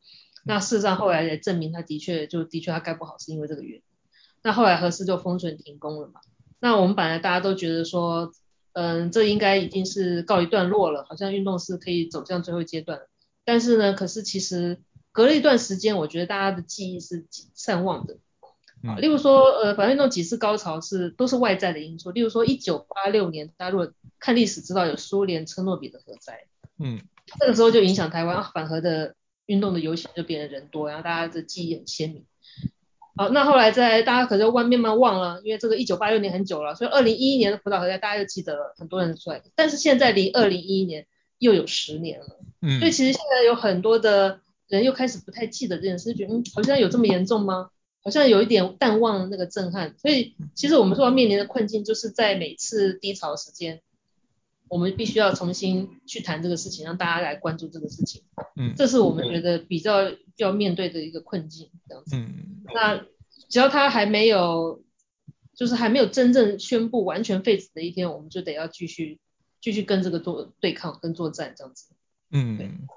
[0.47, 3.81] 那事实上后来也证明，他的确就的确他盖不好，是因为这个原因。
[4.43, 6.21] 那后来核四就封存停工了嘛。
[6.59, 8.31] 那我们本来大家都觉得说，
[8.73, 13.07] 嗯、呃，这应该已经是告一段落了，好像运动是可以走向最后阶段了。
[13.43, 14.79] 但是呢，可是其实
[15.11, 18.17] 隔了一段时间，我觉得大家的记忆是善忘的。
[18.83, 22.11] 啊，例如说，呃，反核运动几次高潮是都是外在的因素。
[22.11, 26.45] 例如说，一九八六年，大家如果看历史知道有苏联车诺比的核灾，
[26.77, 27.01] 嗯，
[27.39, 32.25] 这个时候就影响台湾，啊，反核的运动的游行就变得人多，然后大家的记忆很鲜明。
[33.15, 39.41] 好，那后来在大家可能慢慢忘了，因为这个一九八六年很久了，所以二零一一年的福岛核灾大家就记得了，很多人出来。
[39.55, 41.07] 但是现在离二零一一年
[41.39, 47.69] 又有十年了，嗯，所以其实现在有很多的人又开始不太记得这件事，觉得嗯，好像有这么严重吗？
[48.03, 53.81] 好像有一点淡忘那个震撼，所以其实我们说要面临的困境，就是在每次低潮时间，
[54.67, 58.23] 我们必须要重新去谈这个事情，让大家来关注这个事情。
[58.55, 62.15] 嗯，这是我们觉得比较要面对的一个困境，这样子。
[62.15, 63.05] 嗯，那
[63.49, 64.83] 只要他还没有，
[65.55, 69.19] 就是还没有真正宣布完全废止的一天，我们就得要继续
[69.61, 71.93] 继续跟这个做对抗跟作战这样子。
[72.31, 72.87] 嗯。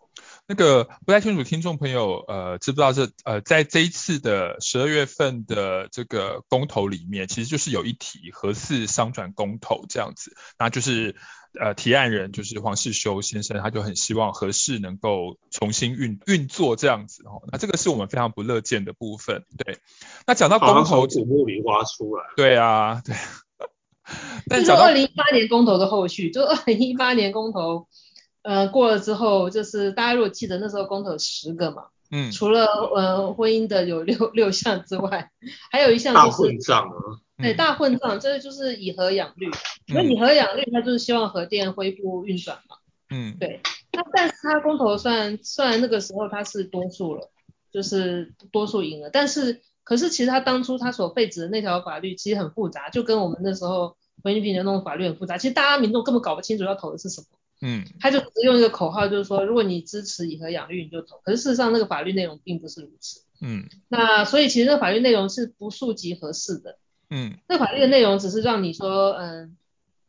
[0.51, 11.15] 那个不太清楚，听众朋友，呃，知不知道这呃，在这一次的十二月份的这个公投里面，其实就是有一题核四商转公投这样子，那就是
[11.59, 19.79] 呃提案人就是黄世修先生，他就很希望合适能够重新运运作这样子哦，那这个是我们非常不乐见的部分，对。
[20.27, 22.25] 那讲到公投，从土里挖出来。
[22.37, 23.15] 对啊，对。
[24.49, 27.89] 但是二零一八年公投的后续，就二零一八年公投。
[28.43, 35.31] 呃，过了之后，就是大家如果记得那时候公投有十个嘛，嗯，除了呃婚姻的有六六项之外，
[35.71, 39.49] 还有一项就是大混账啊，对，大混账，这个就是以核养绿，
[39.87, 42.77] 那、嗯、以核养绿，它就是希望核电恢复运转嘛，
[43.11, 43.61] 嗯，对，
[43.93, 47.31] 那但是它公投算虽然那个时候它是多数了，
[47.73, 57.27] 就是多数赢了，但是可是其实他当初他所废止的那条法律其实很复杂，就跟我们那时候婚姻平的那种法律很复杂，其实大家民众根本搞不清楚要投的是什么。
[57.61, 61.19] 嗯，他就只用一个口号，就是说，如果你支持以核养绿，你就投。
[61.25, 63.23] 可是事实上，那个法律内容并不是如此。
[63.41, 66.79] 嗯，那所以其实那个法律内容是不溯及合适的。
[67.11, 69.57] 嗯，那法律的内容只是让你说，嗯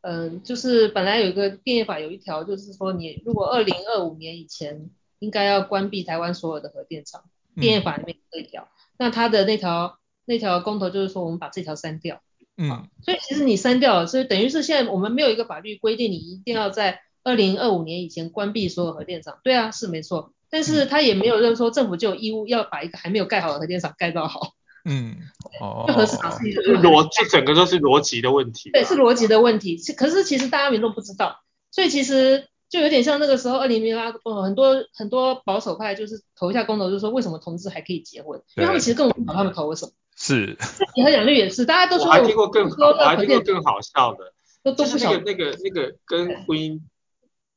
[0.02, 7.24] 嗯，就是本来有一个电业法有一条，就是说你如果二零二五年以前应该要关闭台湾所有的核电厂，
[7.56, 8.68] 嗯、电业法里面有一条。
[8.98, 12.22] 那他的那条那条公投就是说，我们把这条删掉。
[12.58, 17.02] 嗯，所以其实你删掉了，所以等于是现在我们没有一个法律规定你一定要在。
[17.22, 24.54] 二零二五年以前关闭所有核电厂，对啊，是没错，但是他也没有认说政府就有义务要把一个还没有盖好的核电厂盖到好。
[24.86, 25.18] 嗯，
[25.62, 26.16] 哦，就核是
[26.48, 28.72] 一个逻辑，整个都是逻辑的问题。
[28.72, 29.78] 对，是逻辑的问题。
[29.98, 34.12] 可是其实大家民众不知道，所以其实就有点像那个时候二零零八
[34.42, 38.42] 很多很多保守派就是投一下公投，就是说为什么同志还可以结婚？
[38.56, 39.92] 因为他们其实根本不懂他们投了什么。
[40.16, 40.58] 是。
[40.96, 42.08] 结合两率也是，大家都说。
[42.08, 46.82] 我还听过更好，我还听过更好笑的，都都不就是那个那个那个跟婚姻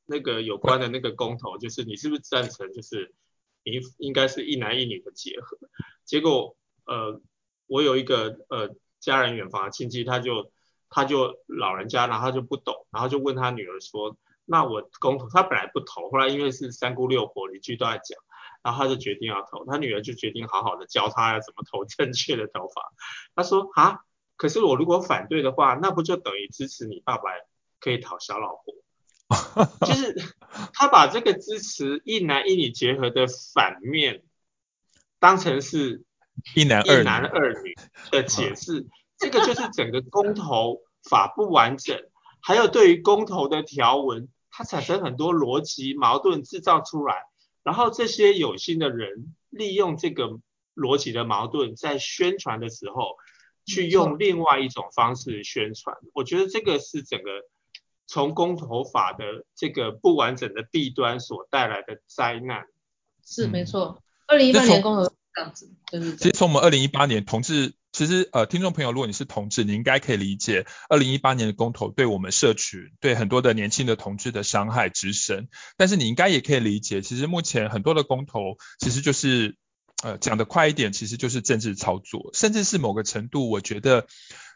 [0.07, 3.15] 那个有关的那个公投，就是你是不是赞成就是
[3.65, 5.59] 应应该是一男一女的结合？
[6.05, 7.21] 结果呃，
[7.67, 10.51] 我有一个呃家人远房的亲戚，他就
[10.89, 14.17] 他就老人家，然后他就不懂，然后就问他女儿说。
[14.45, 18.19] 那我公投，他本来不投，后来因为是三姑六婆邻居都在讲，
[18.65, 22.93] 然后他就决定要投，他女儿就决定好好的教他要怎么投正确的投法。
[23.37, 24.01] 他说啊，
[24.37, 27.31] 可是我如果反对的话，那不就等于支持你爸爸
[27.79, 28.57] 可以讨小老
[29.29, 29.65] 婆？
[29.87, 30.13] 就是
[30.75, 34.25] 他把这个支持一男一女结合的反面，
[35.21, 36.03] 当成是
[36.55, 37.75] 一男一男二女
[38.11, 38.87] 的解释，
[39.19, 41.97] 这个就是整个公投法不完整。
[42.41, 47.15] 还有对于公投的条文，它产生很多逻辑矛盾制造出来，
[47.63, 50.41] 然后这些有心的人利用这个
[50.75, 53.17] 逻辑的矛盾，在宣传的时候，
[53.65, 55.97] 去用另外一种方式宣传。
[56.15, 57.31] 我觉得这个是整个
[58.09, 62.67] 从公投法的这个不完整的弊端所带来的灾难。
[63.25, 65.71] 是没错，二零一八年公投这样子，
[66.17, 67.75] 其实从我们二零一八年同志。
[67.95, 75.51] 其实，呃，听众朋友，如果你是同志，你应该可以理解，二零一八年的公投对我们社群，对很多的年轻的同志的伤害之深。
[75.77, 79.59] 但是你应该也可以理解，其实目前很多的公投，其实就是，
[80.03, 84.07] 呃，讲得快一点，其实就是政治操作，甚至是某个程度，我觉得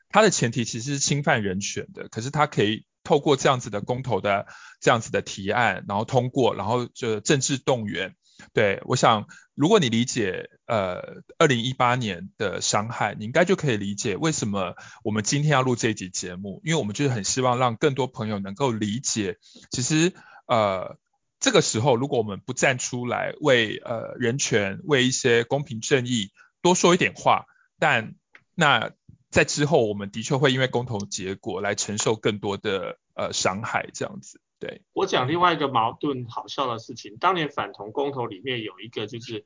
[0.08, 2.08] 它的前提其实是侵犯人权的。
[2.08, 4.46] 可是它可以透过这样子的公投的
[4.80, 8.16] 这样子的提案，然后通过，然后就政治动员。
[8.54, 19.38] 对，我想，如果你理解呃二零一八年的伤害，你应该就可以理解为什么我们今天要录这一集节目，因为我们就是很希望让更多朋友能够理解，
[19.70, 20.12] 其实
[20.46, 20.98] 呃
[21.40, 27.46] 这个时候如果我们不站出来为呃人权、为一些公平正义多说一点话，
[27.78, 28.14] 但
[28.54, 28.92] 那
[29.30, 34.40] 在之后我们的确会因为公投结果来承受更多的呃伤害，这样子。
[34.58, 39.44] 对，我讲另外一个矛盾好笑的事情，当年反同公投里面有一个就是，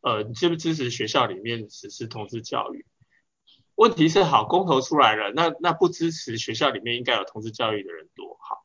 [0.00, 2.86] 呃，支不支持学校里面实施同志教育？
[3.74, 8.62] 问题是好，公投出来了，那那不支持学校里面应该有同志教育的人多好，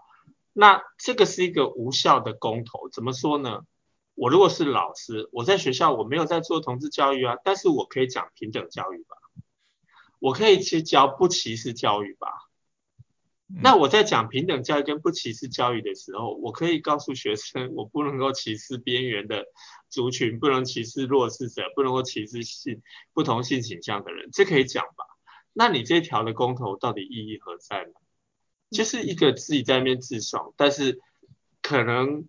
[0.53, 3.61] 那这个是一个无效的公投，怎么说呢？
[4.13, 9.17] 我如果是老师，我在学校我没有在做同志教育啊，但是我可以讲平等教育吧，
[10.19, 12.27] 我可以去教不歧视教育吧。
[13.51, 19.45] 那我在讲平等教育跟不歧视教育的时候，我可以告诉学生，我不能够歧视边缘的
[19.89, 22.81] 族群，不能歧视弱势者，不能够歧视性
[23.11, 25.03] 不同性倾向的人，这可以讲吧？
[25.51, 27.93] 那你这条的公投到底意义何在呢？
[28.69, 30.99] 就是一个自己在那边自爽，但是
[31.63, 32.27] 可能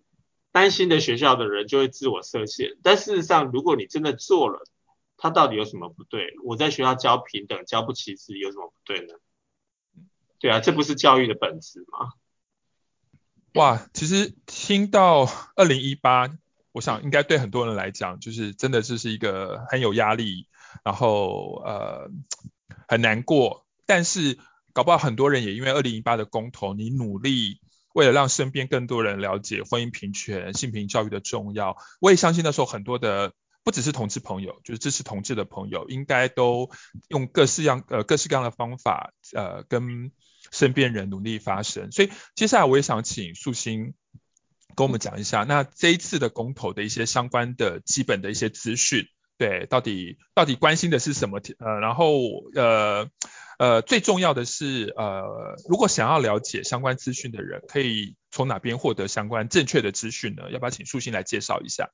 [0.51, 2.77] 担心的学校的人就会自我设限。
[2.81, 4.63] 但事实上，如果你真的做了，
[5.17, 6.33] 它到底有什么不对？
[6.43, 9.13] 我在学校教平等，教不歧视，有什么不对呢？
[10.41, 12.13] 对啊，这不是教育的本质吗？
[13.53, 16.31] 哇，其实听到二零一八，
[16.71, 20.47] 我想应该对很多人来讲，就是真的这是一个很有压力，
[20.83, 22.09] 然后呃
[22.87, 23.67] 很难过。
[23.85, 24.39] 但是
[24.73, 27.59] 搞不好很多人也因为二零一八的公投，你努力
[27.93, 31.77] 为了让身边更多人了解婚姻平权、性平教育的重要。
[31.99, 36.71] 我也相信那时候很多的不只是同志朋友，就是支持同志的朋友，应该都
[37.09, 40.11] 用各式样呃各式各样的方法呃跟。
[40.51, 43.93] 身边人努力发声，所以接下来我也想请素心
[44.75, 49.05] 跟我们讲一下，那这一次的公投的一些相关的基本的一些资讯，
[49.37, 51.39] 对，到底到底关心的是什么？
[51.59, 52.19] 呃，然后
[52.53, 53.09] 呃
[53.57, 60.51] 呃最重要的是呃，如果想要了解相关资讯的人，可以从哪边获得相关正确的资讯呢？
[60.51, 61.89] 要不要请素心来介绍一下？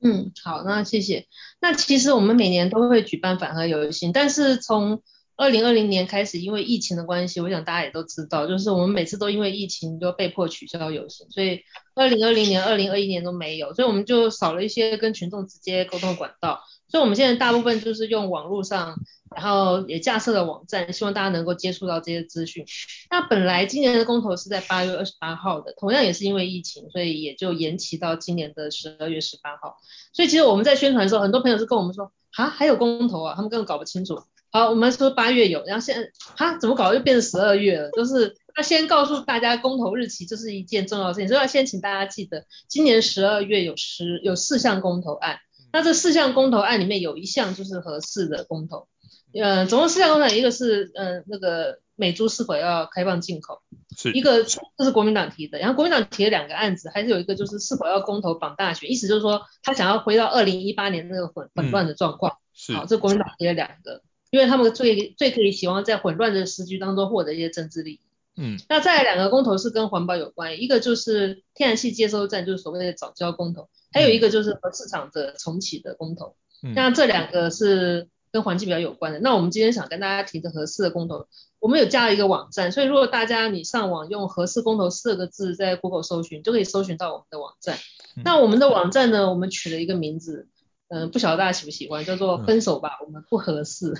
[0.00, 1.26] 嗯，好，那谢谢。
[1.60, 5.02] 那其实我们每年都会举办反核游行，但是从
[5.38, 11.60] 二零二零年开始，因为疫情的关系，我想大家也都知道，就是我们每次都因为疫情就被迫取消游行，所以
[11.94, 18.96] 二零二零年、二零二一年都没有，所以我们就少了一些跟群众直接沟通管道，所以我们现在大部分就是用网络上，
[19.36, 22.66] 然后也架设了网站，希望大家能够接触到这些资讯。
[23.08, 29.76] 那本来今年的公投是在八月二十八号的，同样也是因为疫情，所以也就延期到今年的十二月十八号。
[30.12, 34.20] 所以其实我们在宣传的时候，很多朋友是跟我们说，啊，还有公投啊，他们根本搞不清楚。
[34.50, 36.94] 好，我们说八月有，然后现在哈怎么搞？
[36.94, 37.90] 又变成十二月了？
[37.90, 45.38] 就是要先告诉大家公投日期，这是一件重要事情，所以要先请大家记得，今年十二月有十有四项公投案，
[45.70, 48.88] 那这四项公投案里面有一项就是合适的公投，
[49.34, 53.60] 呃，总共四项公投，一个是呃那个美猪是否要开放进口，
[53.96, 54.12] 是。
[54.12, 62.32] 一个这是国民党提的，然后国民党提了两个案子，还是有一个就是是否要公投绑大选，意思就是说他想要回到二零一八年那个混混乱的状况。
[62.32, 68.00] 嗯、是，好，这国民党提了两个，因为他们最最可以希望在混乱的时局当中获得一些政治利益。
[68.40, 76.36] 嗯，那再来两个公投是跟环保有关，一个就是天然气接收站，就是所谓的早交公投，还有一个就是和市场的重启的公投。
[76.62, 79.18] 嗯，那这两个是跟环境比较有关的。
[79.18, 81.26] 那我们今天想跟大家提的合适的公投，
[81.58, 87.76] 我们有加了一个网站，所以如果大家你上网用合适公投四个字在 Google 搜寻，就可以搜寻到我们的网站。
[88.16, 90.46] 嗯，那我们的网站呢，我们取了一个名字，
[90.86, 93.94] 嗯，呃，不晓得大家喜不喜欢，叫做分手吧，我们不核四。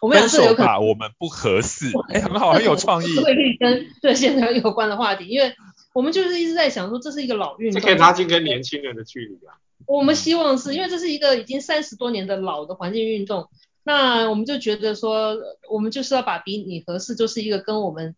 [0.00, 3.16] 我们分手吧，我们不合适，哎，很好，很有创意。
[3.16, 5.54] 会可以跟对现在有关的话题，因为
[5.92, 9.54] 我们就是一直在想说，这是一个老运动，这可以拉近跟年轻人的距离啊。
[9.86, 13.48] 我们希望是因为这是一个已经三十多年的老的环境运动，
[13.82, 15.36] 那我们就觉得说，
[15.70, 18.14] 我们就是要把比你合适，就是一个跟我们。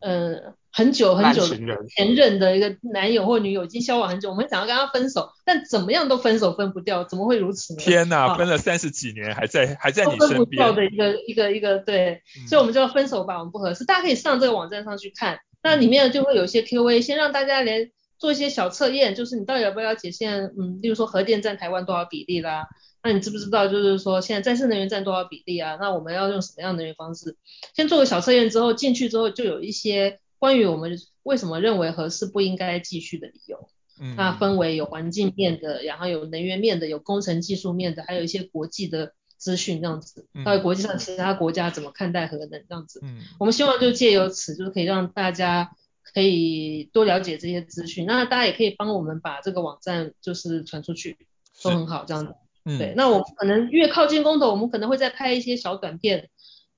[0.00, 1.42] 呃，很久很久
[1.88, 7.80] 前任的一个男友或女友已经交往很久，我们想要跟他分手，但怎么样都分手分不掉，怎么会如此呢？
[7.80, 10.28] 天哪，分了三十几年还在还在你身边。
[10.28, 13.84] 分不掉的一个一个一个对，所以我们就要分手吧，我们不合适。
[13.84, 22.68] 大家可以上这个网站上去看，那里面就会有一些 Q&A，先让大家连做一些小测验，就是你到底要不要解现，嗯，例如说核电占台湾多少比例啦。
[23.02, 25.76] 那你知不知道，就是说现在再生能源占多少比例啊？
[25.80, 27.36] 那我们要用什么样的能源方式？
[27.74, 33.68] 先做个小测验之后，进去之后就有一些关于我们为什么认为核四不应该继续的理由。
[34.00, 40.26] 嗯，那分为有环境面的，然后有能源面的，有工程技术面的，还有一些国际的资讯这样子。
[40.44, 43.00] 还有国际上其他国家怎么看待核能这样子。
[43.02, 45.72] 嗯，我们希望就借由此，就是可以让大家
[46.14, 48.06] 可以多了解这些资讯。
[48.06, 51.18] 那大家也可以帮我们把这个网站就是传出去，
[51.64, 52.32] 都很好这样子。
[52.64, 56.28] 嗯对，那我们可能越靠近公投，我们可能会再拍一些小短片，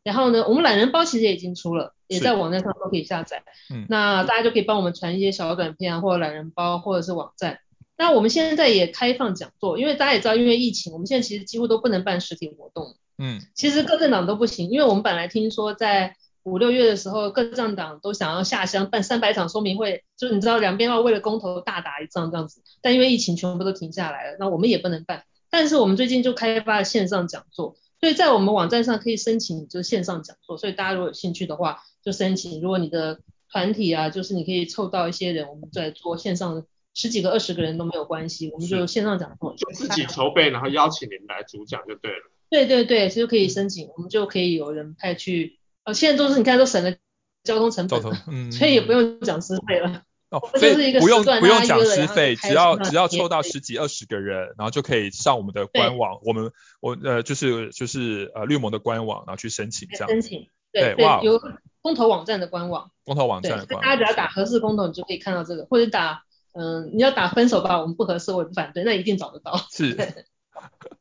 [0.02, 3.42] 然后呢，我们懒人包其实也已经出了，也在网站上都可以下载。
[3.72, 7.58] 嗯，那大家就可以帮我们传一些小短片啊，或者懒人包，或者是网站。
[7.98, 12.96] 那我们现在也开放讲座，因为大家也知道，因为疫情，我们现在其实几乎都不能办实体活动。
[13.18, 25.24] 嗯，其实各政党都不行，因为我们本来听说在五六月的时候，各政党都想要下乡办三百场说明会，就是你知道两边要为了公投大打一仗这样子，但因为疫情全部都停下来了，那我们也不能办。
[25.50, 32.60] 但是我们最近就开发了线上讲座，所以在我们网站上可以申请就是线上讲座，所以大家如果有兴趣的话就申请。
[32.60, 33.20] 如果你的
[33.50, 42.30] 团体啊，就是你可以凑到一些人，我们在做线上十几个、二十个人都没有关系，我们就线上讲座，就自己筹备，然后邀请你们来主讲就对了。
[42.48, 45.58] 对对对，其实可以申请，我们就可以有人派去。
[45.84, 46.96] 呃，现在都是你看都省了
[47.42, 50.02] 交通成本，嗯， 所以也不用讲师费了。
[50.30, 60.08] 哦，所以不用不用讲师费，只要只要凑到十几二十个人，然后就可以上我们的官网，我们我呃就是就是呃绿盟的官网，然后去申请这样。
[60.08, 61.42] 申请，对哇，有
[61.82, 62.92] 公投网站的官网。
[63.04, 63.82] 公投网站的官网。
[63.82, 66.22] 大家只要打合适公投，你就可以看到这个，或者打
[66.52, 69.56] 嗯，你要打分手吧，我们不合适，我也不反对，那一定找得到。
[69.72, 69.96] 是。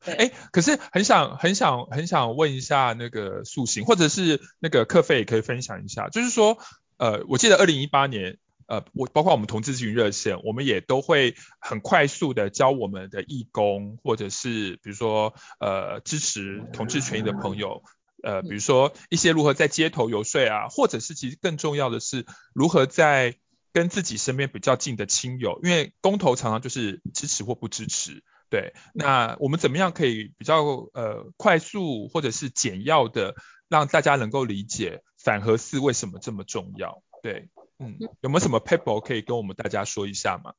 [0.06, 6.58] 哎，可是很想很想很想问一下那个塑形，或者是那个课费也可以分享一下，就是说
[6.98, 8.40] 呃，我记得二零一八年。
[8.70, 17.82] 呃，我包括我们同志咨询热线，我们也都会很快速的教我们的义工，或者是比如说呃支持同志权益的朋友，
[18.22, 23.34] 呃，比如说一些如何在街头游说啊，或者是其实更重要的是如何在
[23.74, 30.62] 跟自己身边比较近的亲友，因为公投常常就是支持或不支持，对，那我们怎么样可以比较
[30.94, 33.34] 呃快速或者是简要的
[33.68, 37.02] 让大家能够理解反核四为什么这么重要？
[37.24, 37.50] 对。
[37.82, 40.54] 嗯，有没有什么 paper 可以跟我们大家说一下吗？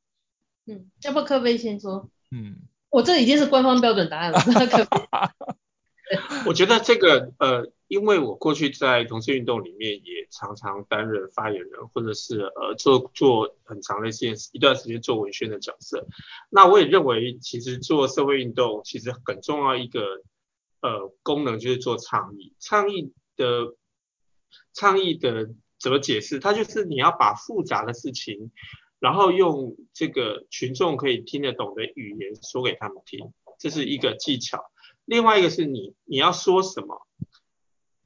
[0.65, 2.09] 嗯，要不可不可以先说？
[2.31, 4.39] 嗯，我这已经是官方标准答案了。
[6.47, 16.07] 我觉得这个呃，因为我过去在同志运动里面也常常担任发言人，或者是呃做做很长的一些一段时间做文宣的角色。
[16.49, 20.01] 那我也认为，其实做社会运动其实很重要一个
[20.81, 23.75] 呃功能就是做倡议，倡议的
[24.73, 25.51] 倡议的。
[25.81, 26.39] 怎么解释？
[26.39, 28.53] 它就是你要把复杂的事情，
[28.99, 34.71] 然后用这个群众可以听得懂的语言说给他们听，这是一个技巧。
[35.07, 37.07] 另外一个是你你要说什么，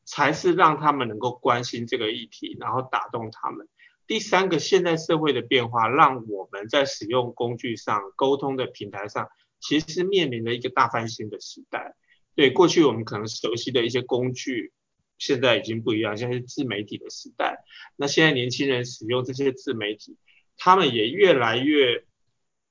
[0.05, 3.69] 才是让他们能够关心这个议题，然后打动他们。
[4.07, 9.29] 第三个，现在社会的变化，让我们在使用工具上、沟通的平台上，
[9.61, 11.97] 其实面临了一个大翻新的时代。
[12.37, 14.73] 对，过去我们可能熟悉的一些工具。
[15.19, 17.65] 现在已经不一样，现在是自媒体的时代。
[17.97, 20.17] 那现在年轻人使用这些自媒体，
[20.57, 22.05] 他们也越来越，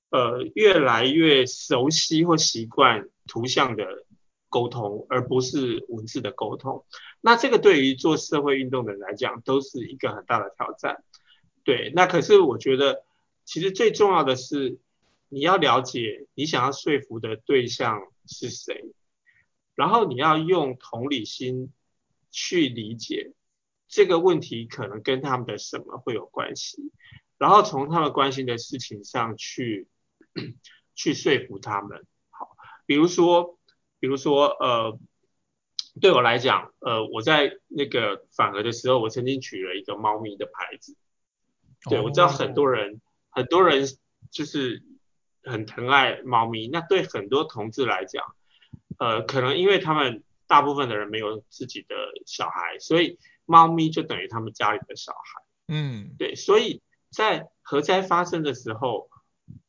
[0.09, 4.05] 呃，越来越熟悉或习惯图像的
[4.49, 6.85] 沟通，而不是文字的沟通。
[7.21, 11.03] 那这个对于做社会运动的人来讲，都是一个很大的挑战。
[11.63, 13.05] 对，那可是我觉得，
[13.45, 14.77] 其实最重要的是，
[15.29, 18.93] 你要了解你想要说服的对象是谁，
[19.73, 21.71] 然后你要用同理心
[22.33, 23.31] 去理解
[23.87, 26.91] 这个问题可能跟他们的什么会有关系，
[27.37, 29.87] 然后从他们关心的事情上去
[30.93, 32.05] 去说服他们。
[32.29, 33.57] 好，比如说。
[33.99, 34.99] 比如说，呃，
[36.01, 40.97] 对我来讲，呃，我在那个反核的时候，我曾经取了一个猫咪的牌子。
[41.89, 43.87] 对，我知道很多人，很多人
[44.29, 44.83] 就是
[45.45, 46.67] 很疼爱猫咪。
[46.67, 48.35] 那对很多同志来讲，
[48.99, 55.43] 呃，可能因为他们大部分的人没有自己的小孩，所以猫咪就等于他们家里的小孩。
[55.67, 59.09] 嗯，对，所以在核灾发生的时候。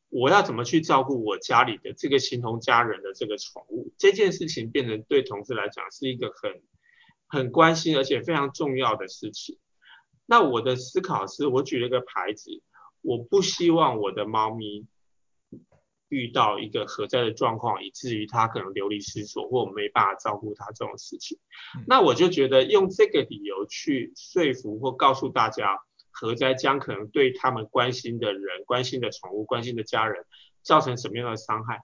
[0.09, 3.91] 我要怎么去照顾我家里的这个形同家人的这个宠物？
[3.97, 6.61] 这件事情变成对同事来讲是一个很
[7.27, 9.59] 很关心而且非常重要的事情。
[10.25, 12.61] 那我的思考是，我举了个牌子，
[13.01, 14.85] 我不希望我的猫咪
[16.15, 21.37] 遇到一个核灾的状况，以至于他可能流离失所，或我没办法照顾他这种事情。
[21.85, 25.79] 那我就觉得用这个理由去说服或告诉大家。
[26.17, 30.23] 核灾将可能对他们关心的人、关心的宠物、关心的家人
[30.61, 31.81] 造成什么样的伤害，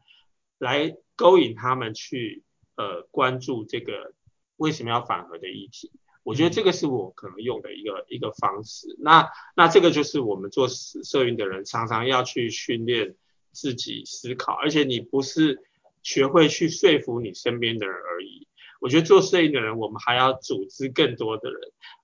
[0.57, 2.41] 来勾引他们去
[2.77, 4.13] 呃关注这个
[4.55, 5.91] 为什么要反核的议题。
[6.23, 8.95] 我觉得这个是我可能用的一个一个方式。
[8.99, 13.17] 那那这个就是我们做社运的人常常要去训练
[13.51, 15.61] 自己思考，而且你不是
[16.03, 18.47] 学会去说服你身边的人而已。
[18.79, 21.59] 我觉得做摄影的人，我们还要组织更多的人。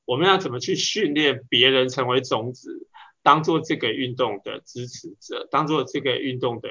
[0.06, 2.88] 我们要怎么去训练别人成为种子，
[3.24, 6.70] 当做这个运动的支持者，当做这个运动的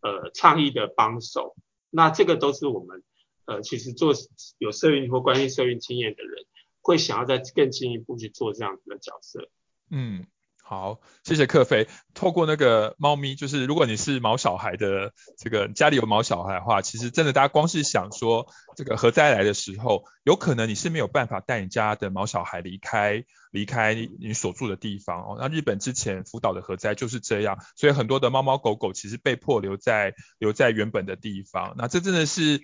[0.00, 1.56] 呃倡议的帮手？
[1.90, 3.02] 那这个都是我们
[3.46, 4.14] 呃其实做
[4.58, 6.44] 有社运或关系社运经验的人，
[6.80, 9.50] 会想要再更进一步去做这样子的角色。
[9.90, 10.26] 嗯。
[10.68, 11.88] 好，谢谢克飞。
[12.12, 18.46] 透过那个猫咪，就是如果你是毛小孩的这个家里有毛小孩的话，其实真的大家光是想说
[18.76, 25.38] 这个核灾来的时候，有可能你是没有办法带你家的毛小孩离开离开你所住的地方哦。
[25.40, 31.76] 那日本之前福岛的核灾就是这样，所以很多的猫猫狗狗其实被迫留在留在原本的地方。
[31.78, 32.60] 那这真的是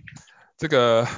[0.58, 1.08] 这个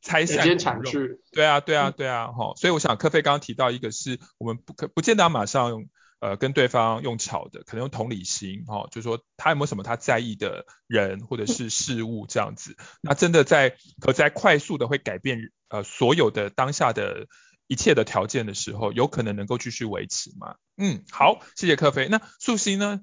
[0.00, 1.20] 拆散产区。
[1.32, 2.56] 对啊，对啊，对啊，哈、嗯。
[2.56, 5.86] 所以我想克飞刚刚提到一个是我们不可不见得马上用。
[6.26, 12.74] 呃，跟对方用巧的，可能用同理心，哈、哦，就是说他有没有什么他在意的人或者是事物这样子。
[13.00, 17.28] 那真的在可在快速的会改变呃所有的当下的
[17.68, 20.56] 一切的条件的时候，有可能能够继续维持吗？
[20.76, 22.08] 嗯，好，谢谢克飞。
[22.08, 23.02] 那素心呢，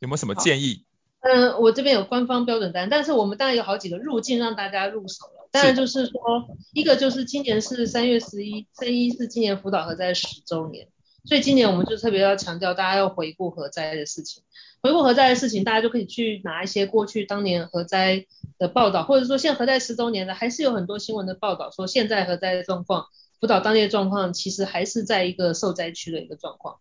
[0.00, 0.86] 有没有什么建议？
[1.20, 5.50] 嗯、呃，我这边有官方标准单，但是我们当然有好几个路径让大家入手了。
[5.52, 10.88] 当然就是说，一个就是今年是三月十一，三一是今年辅导和在十周年。
[11.26, 14.44] 所以今年我们就特别要强调，大家要回顾核灾的事情。
[14.80, 18.26] 回顾核灾的事情，大家就可以去拿一些过去当年核灾
[18.58, 23.06] 的报道，或者说现在核灾十周年的，还是有很多新闻的报道说现在核灾的状况，
[23.40, 26.76] 福岛当地的状况其实还是在一个受灾区的一个状况。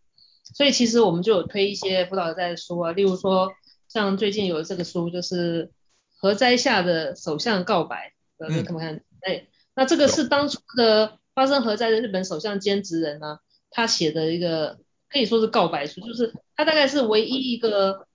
[0.53, 3.51] 所以其实我们就有推一些福岛核灾的书啊，例如说
[3.89, 5.71] 像最近有这个书，就是
[6.19, 9.01] 核灾下的首相告白，大家看不看？
[9.21, 13.39] 哎、嗯，那这个是当初的发生核灾的日本首相兼职人呢、啊。
[13.75, 18.07] 他写的一个可以说是告白书，就是他大概是唯一一个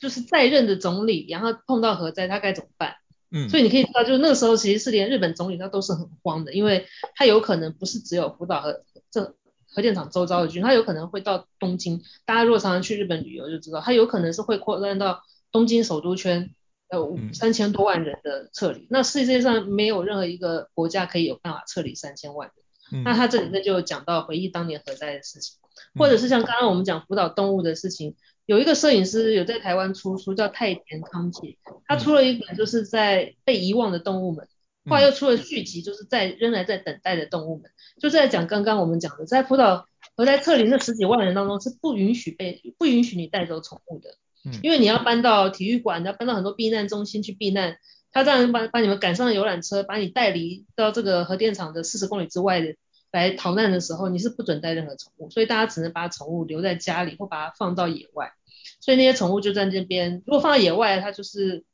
[0.00, 2.94] 就是在任的总理，然后碰到核灾他该怎么办？
[3.30, 9.34] 嗯，所以你可以知道，就是那个时候其实是连日本总理他都是很慌的，因为他有可能不是只有福岛和这
[9.66, 12.00] 核电厂周遭的军，他有可能会到东京。
[12.24, 15.22] 大家如果常常去日本旅游就知道，他有可能是会扩散到
[15.52, 16.54] 东京首都圈，
[16.88, 18.86] 呃三千多万人的撤离。
[18.88, 22.64] 那世界上没有任何一个国家可以有办法撤离三千万人。
[22.90, 25.58] 嗯、那他这里面就讲到回忆当年核灾的事情，
[25.96, 28.14] 或者是像刚刚我们讲福岛动物的事情，
[28.46, 34.48] 有一个摄影师有在台湾出书叫太田康介，他出了一本就是在被遗忘的动物们，
[34.86, 37.70] 后来又出了续集，就是在仍然在等待的动物们，
[38.00, 39.86] 就是在讲刚刚我们讲的，在福岛
[40.16, 44.14] 核灾撤离这十几万人当中是不允许被不允许你带走宠物的，
[44.62, 47.76] 因为你要搬到体育馆，你要搬到很多避难中心去避难。
[48.12, 52.74] 他这样把把你们赶上游览车，把你带离到这个核电厂的四十公里之外的
[53.10, 58.32] 来逃难的时候，你是不准带任何宠物，所以大家只能把宠物留在家里或把它放到野外。
[58.80, 61.64] 所以那些宠物就在这边，如果放到野外，它就是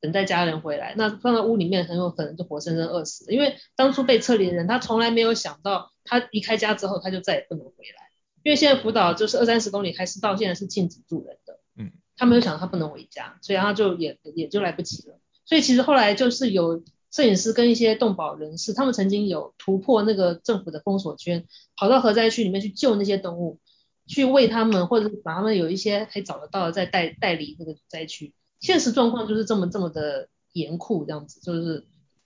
[0.00, 3.24] 等待家人回来；那放到屋里面，很有可能就活生生饿死。
[3.32, 8.10] 因为当初被撤离的人，他从来没有想到，他离开家之后，他就再也不能回来。
[8.42, 11.58] 因为现在福岛就是二三十公里，还是到现在是禁止住人的。
[11.76, 15.18] 嗯，他没有想到他不能回家，所以他就也也就来不及了。
[15.44, 23.60] 所以其实后来就是有摄影师跟一些动保人士，他们曾经有突破那个政府的封锁圈，跑到核灾区里面去救那些动物，
[24.06, 28.32] 去喂他们，或者是把他们有一些可以找得到的再带带离那个灾区。
[28.60, 31.84] 现实状况就是这么这么的严酷，这样子就是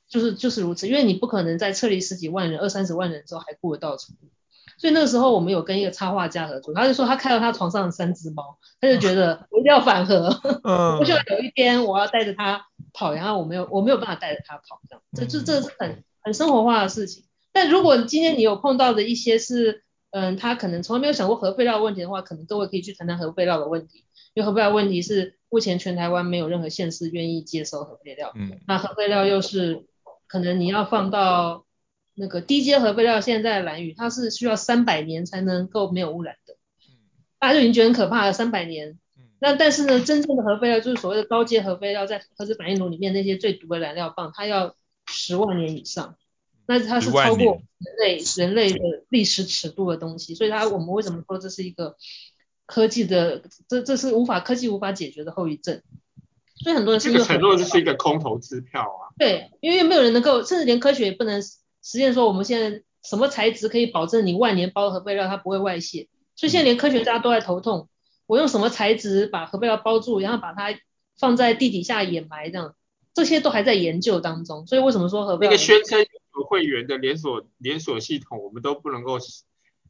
[0.09, 4.29] 就是就是如此，因为你不可能在撤离十几万人、二三十万人之后还顾得到宠物。
[4.79, 10.29] 所以那个时候我们有跟一个插画家合作，他就说他看到他床上的三只猫，他就觉得我一定要反核，
[10.99, 17.25] 我希望有一天我要带着它跑，然后我没有我没有办法带着他跑，这样，这这这是很很生活化的事情。
[17.53, 29.87] 但如果今天你有碰到的一些是，嗯，他可能从来没有想过核废料的问题的话，可能各位可以去谈谈核废料的问题，因为核废料问题是目前全台湾没有任何县市愿意接收核废料，嗯，那核废料又是
[30.27, 31.65] 可能你要放到。
[32.21, 36.57] 那个低阶核废料现在在兰屿，它是需要三百年才能够没有污染的，
[37.39, 38.99] 大家就已经觉得很可怕了，三百年。
[39.41, 44.75] 那但是呢，真正的核废料就是所谓的高阶核废料，在核子反应炉里面那些最毒的燃料棒，它要
[45.07, 46.17] 十万年以上，
[46.67, 48.79] 那它是超过人类人类的
[49.09, 51.97] 历史尺度的东西，所以它我们为什么说这是一个
[52.67, 55.83] 科技的，这这是无法科技无法解决的后遗症。
[56.63, 59.15] 所以很多人是这个承诺就是一个空头支票啊。
[59.19, 61.43] 对，因为没有人能够，甚至连科学也不能。
[61.81, 66.09] 实验说我们现在什么材质可以保证你万年包核废料它不会外泄？
[66.35, 67.89] 所以现在连科学家都在头痛，
[68.29, 70.79] 我用什么材质把核废料包住，然后把它
[71.19, 72.77] 放在地底下掩埋这样，
[73.15, 74.67] 这些都还在研究当中。
[74.67, 75.51] 所以为什么说核废料？
[75.51, 75.99] 那个宣称
[76.37, 79.19] 有会员的连锁连锁系统，我们都不能够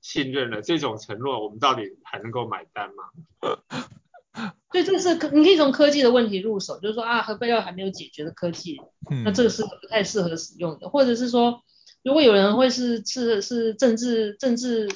[0.01, 3.11] 信任了，这种承诺我们到底还能够买单吗？
[4.71, 8.81] 所以这是你可以从科技的问题入手，就是说啊核废料还没有解决的科技，
[9.25, 11.63] 那这个是不太适合使用的，或者是说。
[12.05, 14.89] 如果有人会是是是政治政治，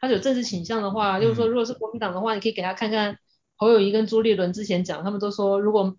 [0.00, 3.18] 他有政治倾向的话，就是说，如果是国民党的话，你可以给他看看
[3.56, 5.94] 侯友谊跟朱立伦之前讲，他们都说，如果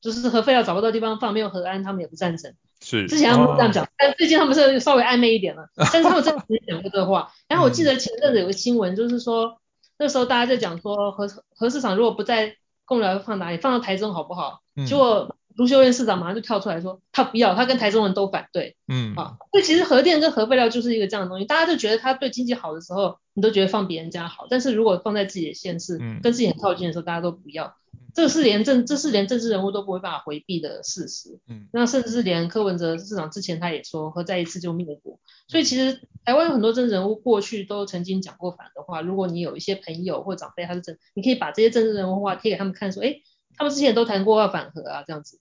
[0.00, 2.52] 就是核废料找不到地方放，没有核安，他们也不赞成。
[2.80, 3.06] 是。
[3.08, 7.32] 之前他们这样讲，哦、但最近他们是稍微暧昧一点了，但是他们真的讲过这个话。
[7.48, 9.58] 然后我记得前阵子有个新闻，就是说
[9.98, 14.60] 那时候大家在讲说核核市场如果不在贡寮放哪里，放到台中好不好？
[14.76, 15.34] 嗯、结果。
[15.56, 18.76] 卢秀燕市长马上就跳出来说，他不要，他跟台中人都反对。
[18.88, 27.74] 嗯，啊，所以其实核电跟核废料就是一个这样的东西，大家就觉得他对经济好的时候，你都觉得放别人家好，但是如果放在自己的县市，嗯，跟自己很靠近的时候，大家都不要。
[28.14, 31.38] 这个是连政，这是连政治人物都不会办法回避的事实。
[31.50, 35.20] 嗯，那甚至是连柯文哲市长之前他也说，核再一次就灭国。
[35.48, 43.16] 所以其实台湾有很多政治人物过去都曾经讲过反的话，如果你有一些朋友或长辈他是政，你可以把这些政治人物话贴给他们看，说，哎，
[43.56, 45.40] 他们之前都谈过要反核啊，这样子。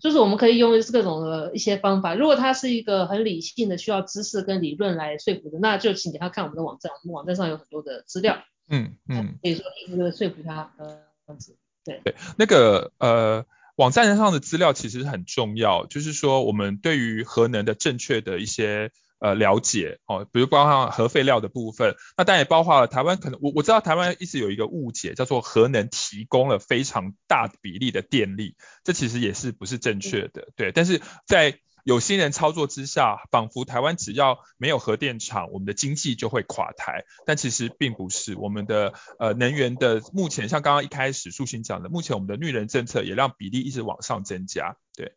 [0.00, 8.36] 就是我们可以用各种的一些方法，如果他是一个很理性的，需要知识跟理论来说服的，那就请给他看我们的网站，我们网站上有很多的资料，
[8.68, 10.86] 嗯嗯，可以说一个说服他，呃，
[11.26, 18.90] 这样子，对对，那个呃，网站上的资料其实很重要，就是说我们对于核能的正确的一些。
[19.20, 30.72] 呃，了解哦，比如包括核废料的部分，那当然也包括了台湾可能我我知道台湾一直有一个误解，叫做核能提供了非常大比例的电力，这其实也是不是正确的，对。
[30.72, 38.36] 但是在有心人操作之下，仿佛台湾只要没有核电厂，我们的经济就会垮台，但其实并不是。
[38.36, 45.12] 我们的呃能源的目前像刚刚一开始树兴讲的，目前我们的绿能政策也让比例一直往上增加，对。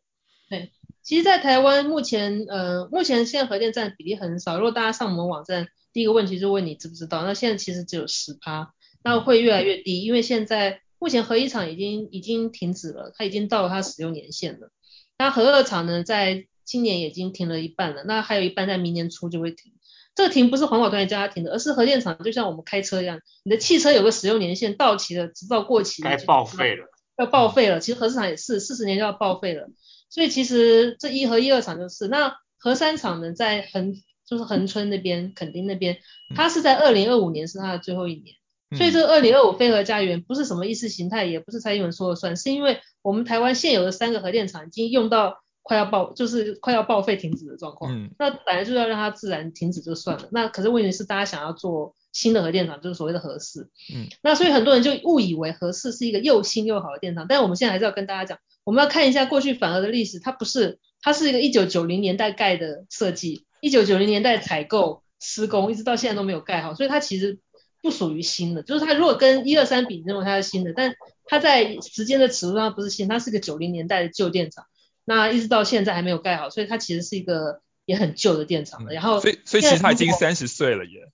[0.50, 0.72] 对。
[1.08, 4.58] 其实，在台湾目前，呃，目前现在核电站比例很少。
[4.58, 7.24] 如果大家上我们网站，第一个问题就问你知不知道？
[7.24, 8.74] 那现在其实只有十趴，
[9.05, 14.70] 那会越来越低，因为现在目前核一厂已经已经停止了，它已经到了它使用年限了。
[15.18, 19.72] 那核二厂呢，在今年已经停了一半了，那还有一半在明年初就会停。
[20.14, 26.86] 这个停不是环保团体叫它停的，而是核电厂就像我们开车一样，你的汽车有个使用年限到期了，执照过期了，该报废了，
[27.18, 27.80] 要报废了。
[27.80, 29.70] 其实核市场也是四十年就要报废了。
[30.10, 33.93] 所以其实这一和一二厂就是，那核三厂呢，在恒
[34.26, 35.97] 就是恒春那边，垦丁那边，
[36.36, 38.36] 它是在二零二五年是它的最后一年。
[38.76, 48.10] 所以这个二零二五非核家园不是什么意识形态，也不是蔡英文说了算，是因为我们台湾现有的三个核电厂已经用到快要报，就是快要报废停止的状况。
[48.20, 50.28] 那本来就要让它自然停止就算了。
[50.32, 53.70] 那可是问题是大家想要做新的核电厂，就是所谓的核四。
[53.93, 54.07] 嗯。
[54.24, 58.39] 那所以很多人就误以为核四是一个又新又好的电厂，但我们现在还是要跟大家讲。
[58.63, 67.38] 我们要看一下过去反核的历史，它不是，它是一个一九九零年代盖的设计，一九九零年代采购施工，一直到现在都没有盖好，所以它其实
[67.84, 68.63] 不属于新的。
[68.63, 70.95] 就是它如果跟一二三比，认为它是新的，但
[71.26, 74.65] 它在时间的尺度上不是新，它是个九零年代的旧电厂，
[75.05, 78.91] 那一直到现在还没有盖好，所以它其实是一个也很旧的电厂了。
[78.91, 81.09] 然后，所以所以其实它已经三十岁了耶。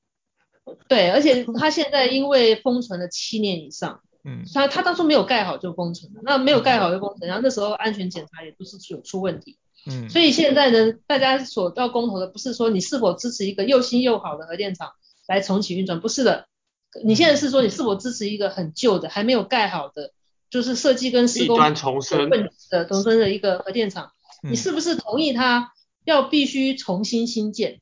[0.87, 4.01] 对，而且它现在因为封存了七年以上。
[4.25, 14.93] 嗯，他他当初没有盖好就封存了，那没有盖好就封存，然后那时候安全检查也不是有出问题，嗯，所以现在呢，大家所要公投的不是说你是否支持一个又新又好的核电厂
[15.27, 16.47] 来重启运转，不是的，
[17.03, 20.13] 你现在是说你是否支持一个很旧的还没有盖好的，
[20.49, 22.29] 就是设计跟施工重生
[22.69, 25.73] 的重生的一个核电厂，你是不是同意它
[26.05, 27.81] 要必须重新新建？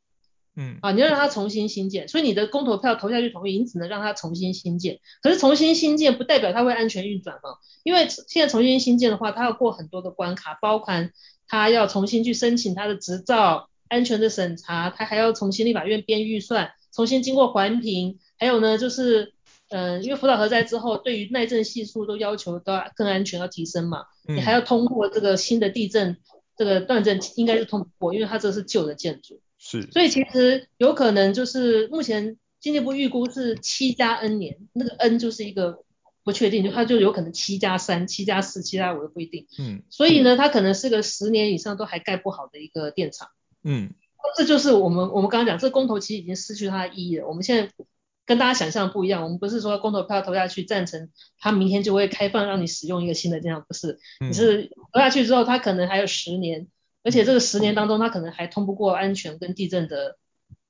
[0.56, 5.00] 嗯，啊，你要让它重新新建，所以你的公投票投下去同意，你只能让它重新新建。
[5.22, 7.52] 可是重新新建不代表它会安全运转嘛，
[7.84, 11.12] 因为现在重新新建的话，它要过很多的关卡，包含
[11.48, 19.34] 它要重新去申请它的执照、安全的审查，它还要重新立法院编预算，重新经过环评，还有呢就是，
[19.70, 26.18] 嗯、呃，因为福岛核灾之后，对于耐震系数都要求都要更安全要提升嘛，你还要通过这个新的地震
[26.58, 29.40] 这个断震应该是通不过，因为它这是旧的建筑。
[29.72, 35.86] 是，所以其实有可能就是目前经济部预估是七加 N 年，那个 N 就是一个
[36.26, 39.48] 不确定，就它就有可能七加三、七加四、七加五都不一定。
[39.58, 43.30] 嗯，所以呢，它可能是个十年以上都还盖不好的一个电厂。
[43.64, 43.94] 嗯，
[44.36, 47.28] 这就是我们我们刚刚讲，这个公投其实已经失去它的意义了。
[47.28, 47.72] 我们现在
[48.26, 51.10] 跟大家想象的不一样，我们不是说公投票投下去赞成，
[51.40, 56.68] 它明天就会开放让你使用一个新的电厂，不是，你是投下去之后，它可能还有十年。
[57.04, 60.18] 而且这个十年当中，他可能还通不过安全跟地震的，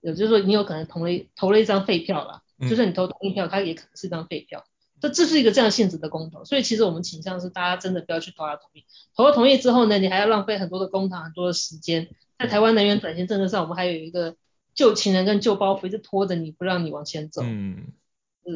[0.01, 4.63] 也就是说你有可能投了投了一张废票了，就算你投同意票，它也可能是一张废票。
[5.01, 12.07] 这这是一个这样性质的公投，所以其实我们倾向是大家真的不要去投他同意，投了同意之后呢，你还要浪费很多的公帑、很多的时间。
[12.37, 14.35] 在台湾能源转型政策上，我们还有一个
[14.73, 17.41] 旧情人跟旧包袱一直拖着你不让你往前走。
[17.43, 17.87] 嗯。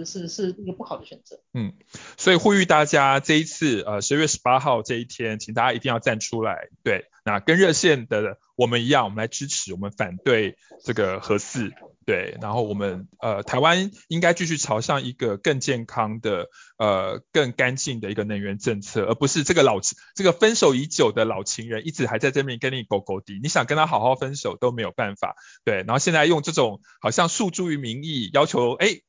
[0.06, 1.39] 是是一个不好的选择。
[1.53, 1.74] 嗯，
[2.18, 11.72] 所以呼吁大家这一次呃十月十八号这一天，请大家一定要站出来，对，那跟热线的我们一样，我们来支持，我们反对这个核四，
[12.06, 16.47] 对，然后我们呃台湾应该继续朝向一个更健康的
[16.78, 19.80] 呃更干净的一个能源政策，而不是这个老
[20.16, 28.99] 这个分手已久的老情人一直还在这边跟你狗狗敌，你想跟他好好分手都没有办法，对，然后现在用这种好像诉诸于民意要求哎。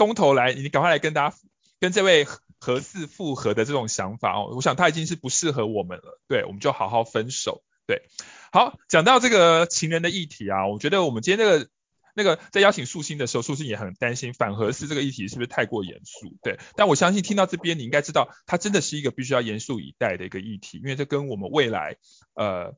[0.00, 1.36] 公投来，你赶快来跟大家
[1.78, 2.26] 跟这位
[2.58, 8.00] 核四复合的这种想法哦，我想他已经是不适合我们了，对，我们就好好分手，对。
[8.50, 11.68] 好，讲到这个情人的议题啊，我觉得我们今天那个
[12.14, 16.58] 那个在邀请素心的时候，素心也很担心反核四这个议题是不是太过严肃，对。
[16.76, 21.98] 但我相信听到这边，你应该知道，它真的是一个必须要严肃以待的一个议题，因为这跟我们未来，
[22.32, 22.74] 呃，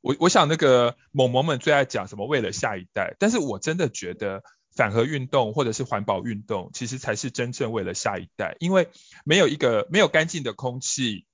[0.00, 4.42] 我我想那个某某们最爱讲什么为了下一代，但是我真的觉得。
[4.74, 8.56] 反核运动或者是环保运动，其实才是真正为了下一代。
[8.58, 8.88] 因为
[9.24, 11.26] 没有一个没有干净的空气，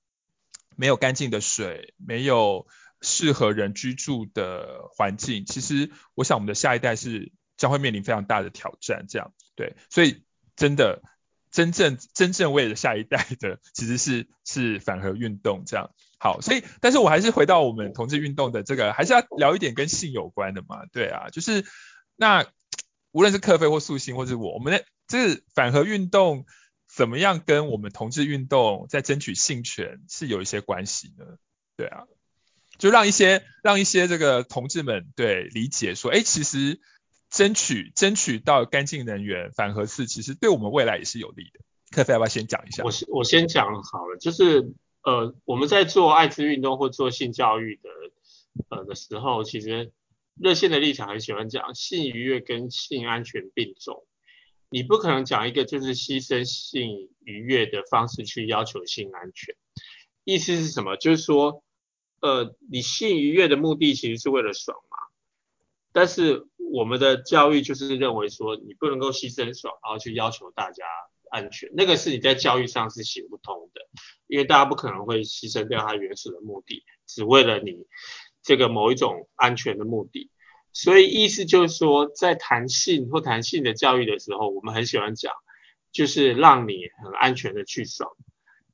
[0.75, 2.67] 没有干净的水，没有
[3.01, 9.05] 适合人居住的环境，其实我想我们的下一代是将会面临非常大的挑战。
[9.09, 10.23] 这样对，所以
[10.55, 11.01] 真的
[11.49, 15.89] 真正真正为了下一代的，其实是是反核运动这样。
[16.19, 20.85] 好，所以但是我还是回到我们同志运动的这个，还是要聊一点跟性有关的嘛。
[20.91, 21.65] 对啊，就是
[22.15, 22.45] 那。
[23.11, 26.45] 无论是克菲或素心，或是我，我们的这是反核运动
[26.87, 31.37] 怎么样跟我们同志运动在争取性权是有一些关系的，
[31.75, 32.03] 对啊，
[32.77, 36.79] 就让一些让一些这个同志们对理解说，哎，其实
[37.29, 41.59] 争取争取到干净能源反核是，其实对我们未来也是有利的。
[41.91, 42.83] 克菲要不要先讲一下？
[42.83, 47.89] 我先我先讲好了，就是呃我们在做艾滋运动或做性教育的
[48.69, 49.91] 呃的时候，其实。
[50.41, 54.07] 热线的立场很喜欢讲性愉悦跟性安全并重，
[54.71, 59.55] 你不可能讲一个就是牺牲性愉悦的方式去要求性安全。
[60.23, 60.97] 意思是什么？
[60.97, 61.63] 就是说，
[62.21, 64.97] 呃，你性愉悦的目的其实是为了爽嘛，
[65.91, 70.83] 但是我们的教育就是认为说，你不能够牺牲爽，然后去要求大家
[71.29, 73.81] 安全，那个是你在教育上是行不通的，
[74.25, 77.85] 因为大家不可能会牺牲掉它原始的目的，只为了你。
[78.51, 80.29] 这个某一种安全的目的，
[80.73, 85.31] 所以意思就是说，在谈性或谈性的教育的时候，我们很喜欢讲，
[85.93, 88.11] 就是让你很安全的去爽。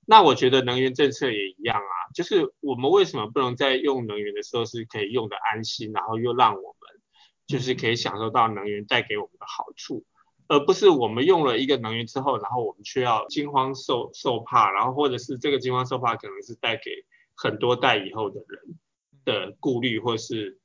[0.04, 7.02] 那我觉得能源政策也一样啊，就是我们为什么不能在用能源的时候是可以用的安心，然后又让我们
[7.46, 10.04] 就是可以享受到能源带给我们的好处，
[10.48, 17.06] 而不是我们用了一个能源之后，然后我们却要惊慌受受怕，然后或者是这个惊慌受怕可能是带给
[17.36, 18.80] 很多代以后的人。
[19.28, 20.58] 的顾虑或是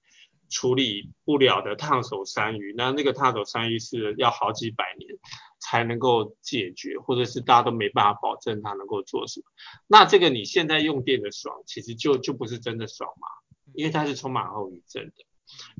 [0.49, 5.19] 处理不了的烫手山芋，那那个烫手山芋是要好几百年
[5.59, 9.47] 才能够解决，或者是大家都没办法保证它能够做什么。
[9.89, 13.27] 那这个你现在用电的爽，其实就就不是真的爽嘛，
[13.75, 15.25] 因为它是充满后遗症的。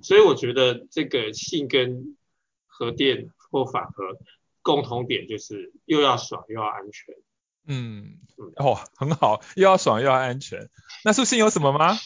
[0.03, 2.17] 所以我觉得这个性跟
[2.67, 4.19] 核电或反核
[4.61, 7.15] 共同点就是又要爽又要安全。
[7.65, 8.19] 嗯，
[8.57, 10.69] 哦，很好，又要爽又要安全。
[11.05, 11.97] 那素性有什么吗？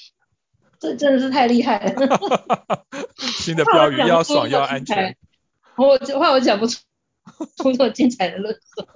[0.81, 2.19] 这真的是太厉害了。
[3.17, 5.17] 新的标语要爽要安全。
[5.77, 6.79] 我这话我讲不出
[7.57, 8.87] 出这么精彩的论述。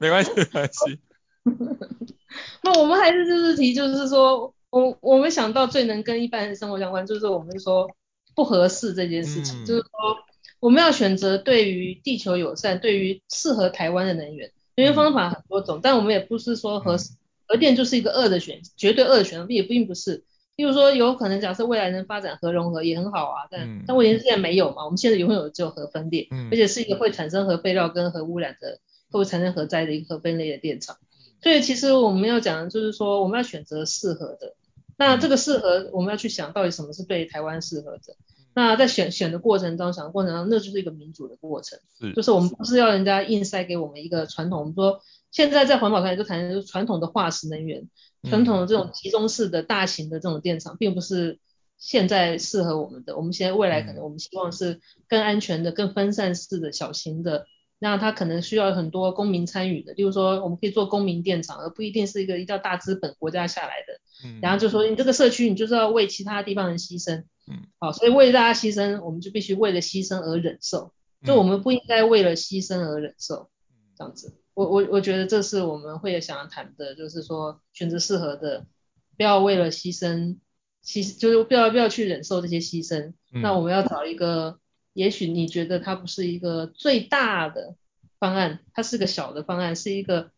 [0.00, 0.98] 没关系，没关系。
[2.62, 7.88] 那我们还是就是提，就是说我我们想到最能跟一般人生活相关，就是我们说
[8.34, 9.88] 不合适这件事情，嗯、就是说
[10.60, 14.50] 我们要选择对于地球友善、对于适合台湾的能源。
[14.76, 16.96] 能源方法很多种，嗯、但我们也不是说核
[17.46, 20.24] 核电就是一个恶的选，绝对恶的选择，也并不是。
[20.56, 28.78] 比如说，有可能假设未来能发展核融合也很好啊，但、嗯、但问题是现在没有嘛，我们现在永远有只有核分裂，嗯、而且是一个会产生核废料跟核污染的，
[29.10, 30.96] 会产生核灾的一个核分裂的电厂。
[31.42, 34.54] 所以其实我们要讲的就是说，我们要选择适合的。
[34.96, 38.14] 那这个适合，我们要去想到底什么是对台湾适合的。
[38.54, 44.60] 那在选选的过程中，想的过程中，那就是一个民主的过程，是就是我们不是要人家硬塞给我们一个传统。
[44.60, 45.00] 我们说
[45.32, 47.88] 现在在环保团体就谈的就是传统的化石能源，
[48.22, 51.40] 传统的这种集中式的大型的这种电厂，并不是
[51.76, 53.16] 现在适合我们的。
[53.16, 57.46] 我们现在未来可能我们希望是更安全的、更分散式的小型的，
[57.80, 59.92] 那它可能需要很多公民参与的。
[59.94, 64.38] 例如说，我们可以做公民电厂，而不一定是一个一定要大资本国家下来的。
[64.40, 67.24] 然后就说你这个社区，你就是要为其他地方人牺牲。
[67.46, 70.92] 嗯，好，所以为大家牺牲，我们就必须为了牺牲而忍受，
[71.22, 73.50] 就我们不应该为了牺牲而忍受，
[73.96, 74.40] 这样子。
[74.54, 78.64] 我我我觉得这是我们会想要谈的，就是说选择适合的，
[79.16, 80.38] 不要为了牺牲，
[80.84, 83.12] 牺就是不要不要去忍受这些牺牲。
[83.30, 84.58] 那我们要找一个，
[84.92, 87.74] 也许你觉得它不是一个最大的
[88.20, 90.30] 方案，它是个小的方案，是一个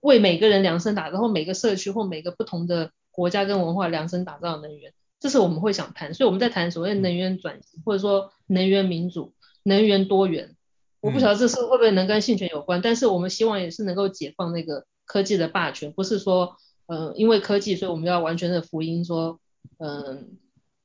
[0.00, 4.92] 为每个人量身打造，或每个社区或每个不同的国家跟文化量身打造的能源。
[5.18, 10.54] 这是我们会想谈，所以我们在谈所谓能源转型，或者说能源民主、能源多元。
[11.00, 16.56] 我不晓得这是会不会能跟性权有关，但是我们希望也是能够解放那个科技的霸权，不是说，
[16.86, 19.38] 呃，因为科技，所以我们要完全的福音说，
[19.78, 20.12] 嗯、呃，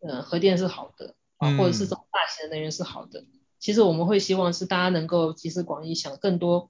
[0.02, 3.24] 嗯、呃，核电是好的啊，或者是这种大型的能源是好的。
[3.58, 6.70] 其实我们会希望是大家能够集思广益，想更多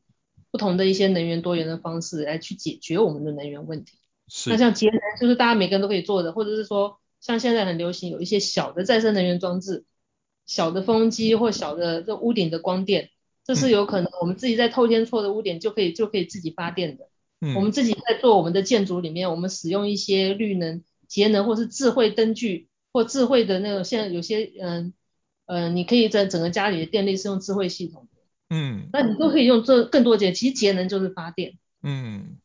[0.49, 3.97] 不同的一些能源多元的方式来去解决我们的能源问题。
[4.29, 4.49] 是。
[4.49, 7.00] 那像节能，就是大家每个人都可以做的，或者是说。
[7.21, 9.85] 像现在很流行有一些小的再生能源装置，
[10.47, 13.11] 小的风机或小的这屋顶的光电，
[13.45, 17.07] 这是有可能我们自己在透天厝的屋顶就可以就可以自己发电的。
[17.39, 24.93] 嗯，我们自己在做我们的建筑里面，我们使用一些绿能、节能或是智慧灯具或智慧的那种，现在有些嗯
[25.45, 28.21] 嗯、呃，你可以在整个家里的电力是用智慧系统的。
[28.49, 31.59] 嗯，那你都可以用这更多节，其实节能就是发电。
[31.83, 32.37] 嗯，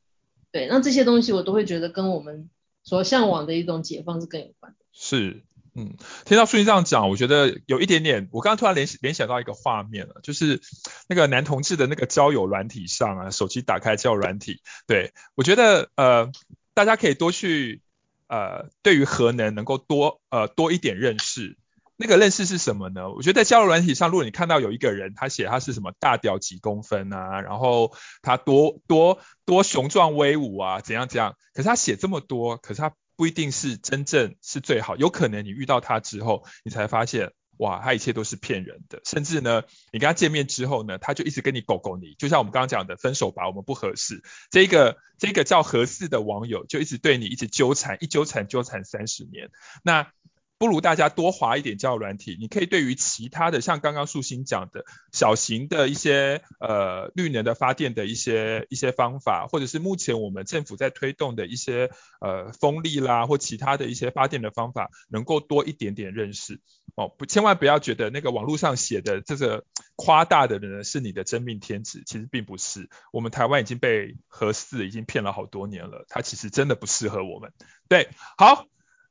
[0.53, 2.51] 对，那这些东西我都会觉得跟我们。
[2.87, 4.78] 所向往的一种解放是更有关的。
[4.93, 10.62] 是，嗯，听到淑妮这样讲，我觉得有一点点，我刚刚突然联联想到一个画面了，就是
[11.09, 16.30] 那个男同志的那个交友软体上啊，手机打开交友软体，对，我觉得呃，
[16.72, 17.82] 大家可以多去
[18.28, 21.59] 呃，对于核能能够多呃多一点认识。
[21.99, 23.11] 那个认识是什么呢？
[23.11, 49.49] 我觉得在交友软体上，如果你看到有一个人，他写他是什么大屌几公分啊，然后他多多多雄壮威武啊，怎样怎样，可是他写这么多，可是他不一定是真正是最好，有可能你遇到他之后，你才发现，哇，他一切都是骗人的，甚至呢，你跟他见面之后呢，他就一直跟你狗狗你，就像我们刚刚讲的分手吧，我们不合适，这个这个叫合适的网友就一直对你一直纠缠，一纠缠纠缠三十年，
[49.83, 50.13] 那。
[50.59, 61.91] 不如大家多划一点交友软体，你可以对于其他的，像刚刚素心讲的小型的一些呃绿能的发电的一些一些方法，或者是目前我们政府在推动的一些
[62.21, 66.61] 呃风力啦或其他的一些发电的方法，能够多一点点认识
[66.95, 72.89] 哦，不，千万不要觉得那个网络上写的这个夸大的人是你的真命天子，其实并不是。
[73.13, 77.53] 我们台湾已经被核四已经骗了好多年了，它其实真的不适合我们。
[77.89, 78.67] 对，好。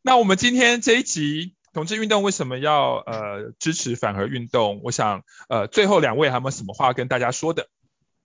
[0.05, 4.81] 那我们今天这一集同志运动为什么要呃支持反核运动？
[4.83, 7.69] 我想呃最后两位还有没有什么话跟大家说的？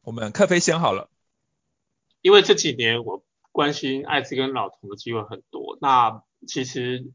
[0.02, 1.08] 我们克飞先好了。
[2.20, 7.06] 因为这几年我关心艾滋跟老同的机会很多，那其实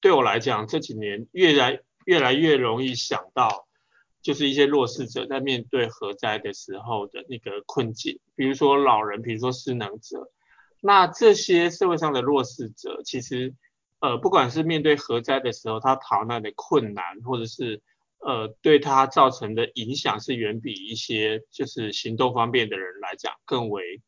[0.00, 3.68] 对我来讲这几年越来越来越容易想到，
[4.22, 10.30] 就是一些弱势者在面对核灾的时候的那个困境，比如说老人，比如说失能者，
[10.80, 13.54] 那这些社会上的弱势者其实。
[14.00, 17.82] 呃，不管是面对核灾的时候，他逃难的困难，或者是
[18.20, 24.00] 呃对他造成的影响，是远比一些就是行动方便的人来讲更为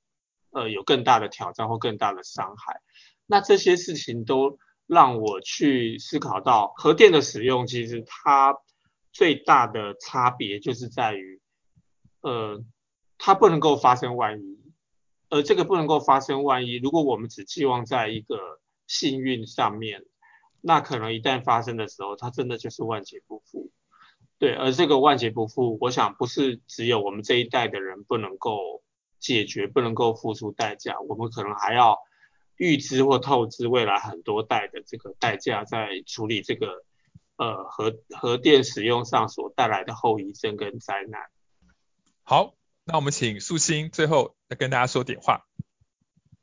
[0.53, 2.81] 呃有更大的挑战或更大的伤害。
[3.27, 8.57] 那这些事情都让我去思考到，核电的使用其实它
[9.13, 11.41] 最大的差别就是在于，
[12.21, 12.63] 呃，
[13.19, 14.59] 它不能够发生万一，
[15.31, 18.60] 而这个不能够发生万一，如果我们只寄望在一个
[18.91, 20.05] 幸运上面，
[20.61, 23.71] 那可能一旦发生的时候，它真的就是万劫不复。
[24.41, 28.83] 对，而这个万劫不复，我想不是只有我们这一代的人不能够
[29.21, 31.99] 解决，不能够付出代价，我们可能还要
[32.57, 36.85] 预知或透支未来很多代的这个代价，在处理这个
[37.37, 41.21] 呃核核电使用上所带来的后遗症跟灾难。
[42.25, 45.47] 好，那我们请素心最后再跟大家说点话。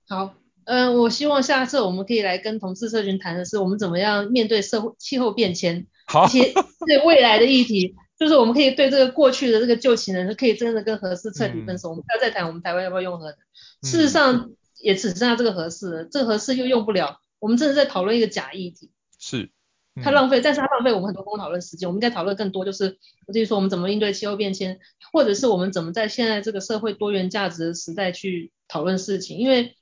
[0.07, 0.33] 好。
[0.67, 5.87] 嗯、呃，我希望下次我们可以来跟同事社群谈的是，我们怎么样面对社会气候变迁，
[6.27, 6.53] 一些
[6.85, 11.87] 对未来的议题，就是我们可以对这个过去的这个旧情人，可以真的跟核四彻底分手。
[11.87, 13.37] 嗯、我们不要再谈我们台湾要不要用核的，
[13.81, 14.51] 事实上
[14.81, 19.49] 也只剩下这个核四了，这个核四又用不了，我们真的在讨论一个假议题，是，
[20.03, 24.81] 太浪费，但是它浪费我们很多公共讨论时间，我们应该讨论更多，就是我继续说我们怎么应对气候变迁，
[25.13, 29.76] 或者是我们怎么在现在这个社会多元价值的时代去讨论事情，因为。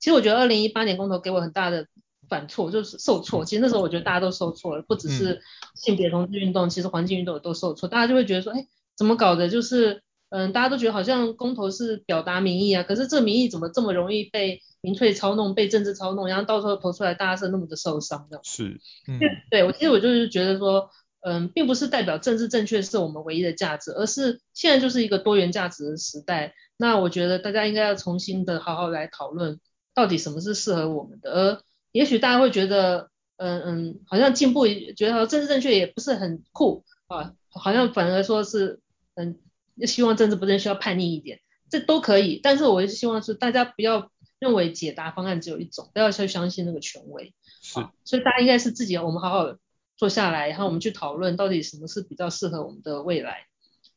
[0.00, 1.86] 其实我觉得二零一八年公投给我很大的
[2.28, 3.44] 反挫，就是受挫。
[3.44, 5.40] 其实那时候我觉得大家都受挫了，不只是
[5.74, 7.88] 性别同志运动，其实环境运动也都受挫。
[7.88, 9.48] 大家就会觉得说，哎，怎么搞的？
[9.48, 18.40] 就是嗯，大家都觉得好像公投是表达民意啊，可是这个民意怎么这么容易被民粹操弄、被政治操弄，然后到时候投出来大家是那么的受伤的。
[18.44, 19.18] 是，嗯，
[19.50, 20.88] 对，我其实我就是觉得说，
[21.22, 26.54] 嗯，并不是代表政治正确是我们唯一的价值，而是现在就是一个多元价值的时代。
[26.76, 29.58] 那我觉得大家应该要重新的好好来讨论。
[29.94, 31.30] 到底什么是适合我们的？
[31.30, 31.62] 而
[31.92, 38.80] 也许大家会觉得，嗯嗯，好像进步，觉得好像政治正确也不是很酷啊，好像反而说是，
[39.14, 39.38] 嗯，
[39.86, 42.38] 希望政治不正确要叛逆一点，这都可以。
[42.42, 47.34] 但是我也是希望是大家不要认为解答方案只有一种，不要去相信那个权威。
[47.60, 47.84] 是。
[48.04, 49.56] 所以大家应该是自己，我们好好
[49.96, 53.46] 坐下来，然后我们去讨论到底什么是比较适合我们的未来，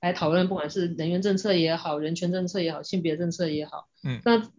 [0.02, 3.88] 来讨论不管是能源政策也好，人权政策也好，性别政策也好。
[4.04, 4.20] 嗯。
[4.26, 4.50] 那。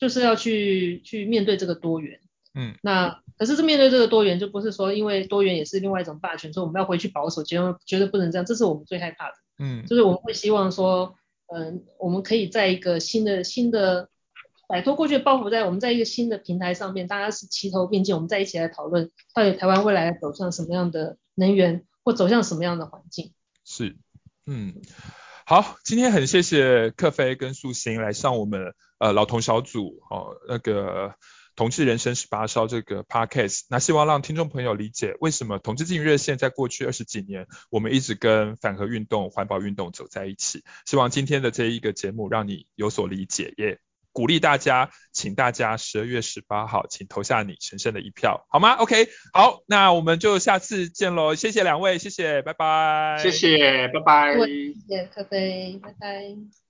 [0.00, 2.18] 就是要去去面对这个多元，
[2.54, 11.14] 嗯，那可是这面对这个多元，就不是说因为多元也是另外一种霸权，所以我们要回去保守，绝对绝对不能这样，这是我们最害怕的，嗯，就是我们会希望说，
[11.52, 14.08] 嗯、呃，我们可以在一个新的新的
[14.66, 23.32] 摆脱过去的包袱，在我们在一个新的平台上面，大家是齐头并进，我们在一起来讨论，到底台湾未来走向什么样的能源，或走向什么样的环境？
[23.64, 23.96] 是，
[24.46, 24.74] 嗯。
[25.50, 31.16] 好，今天很谢谢克菲跟素心来上我们呃老同小组哦那个
[31.56, 43.80] 同志人生十八烧这个 podcast，那希望让听众朋友理解为什么同志进热线在过去二十几年我们一直跟反核运动、环保运动走在一起，希望今天的这一个节目让你有所理解，耶。
[44.12, 56.69] 鼓励大家，请大家十二月十八号，请投下你神圣的一票，好吗？OK，好，那我们就下次见喽，谢谢两位，谢谢，拜拜，谢谢，拜拜，谢谢咖啡，拜拜。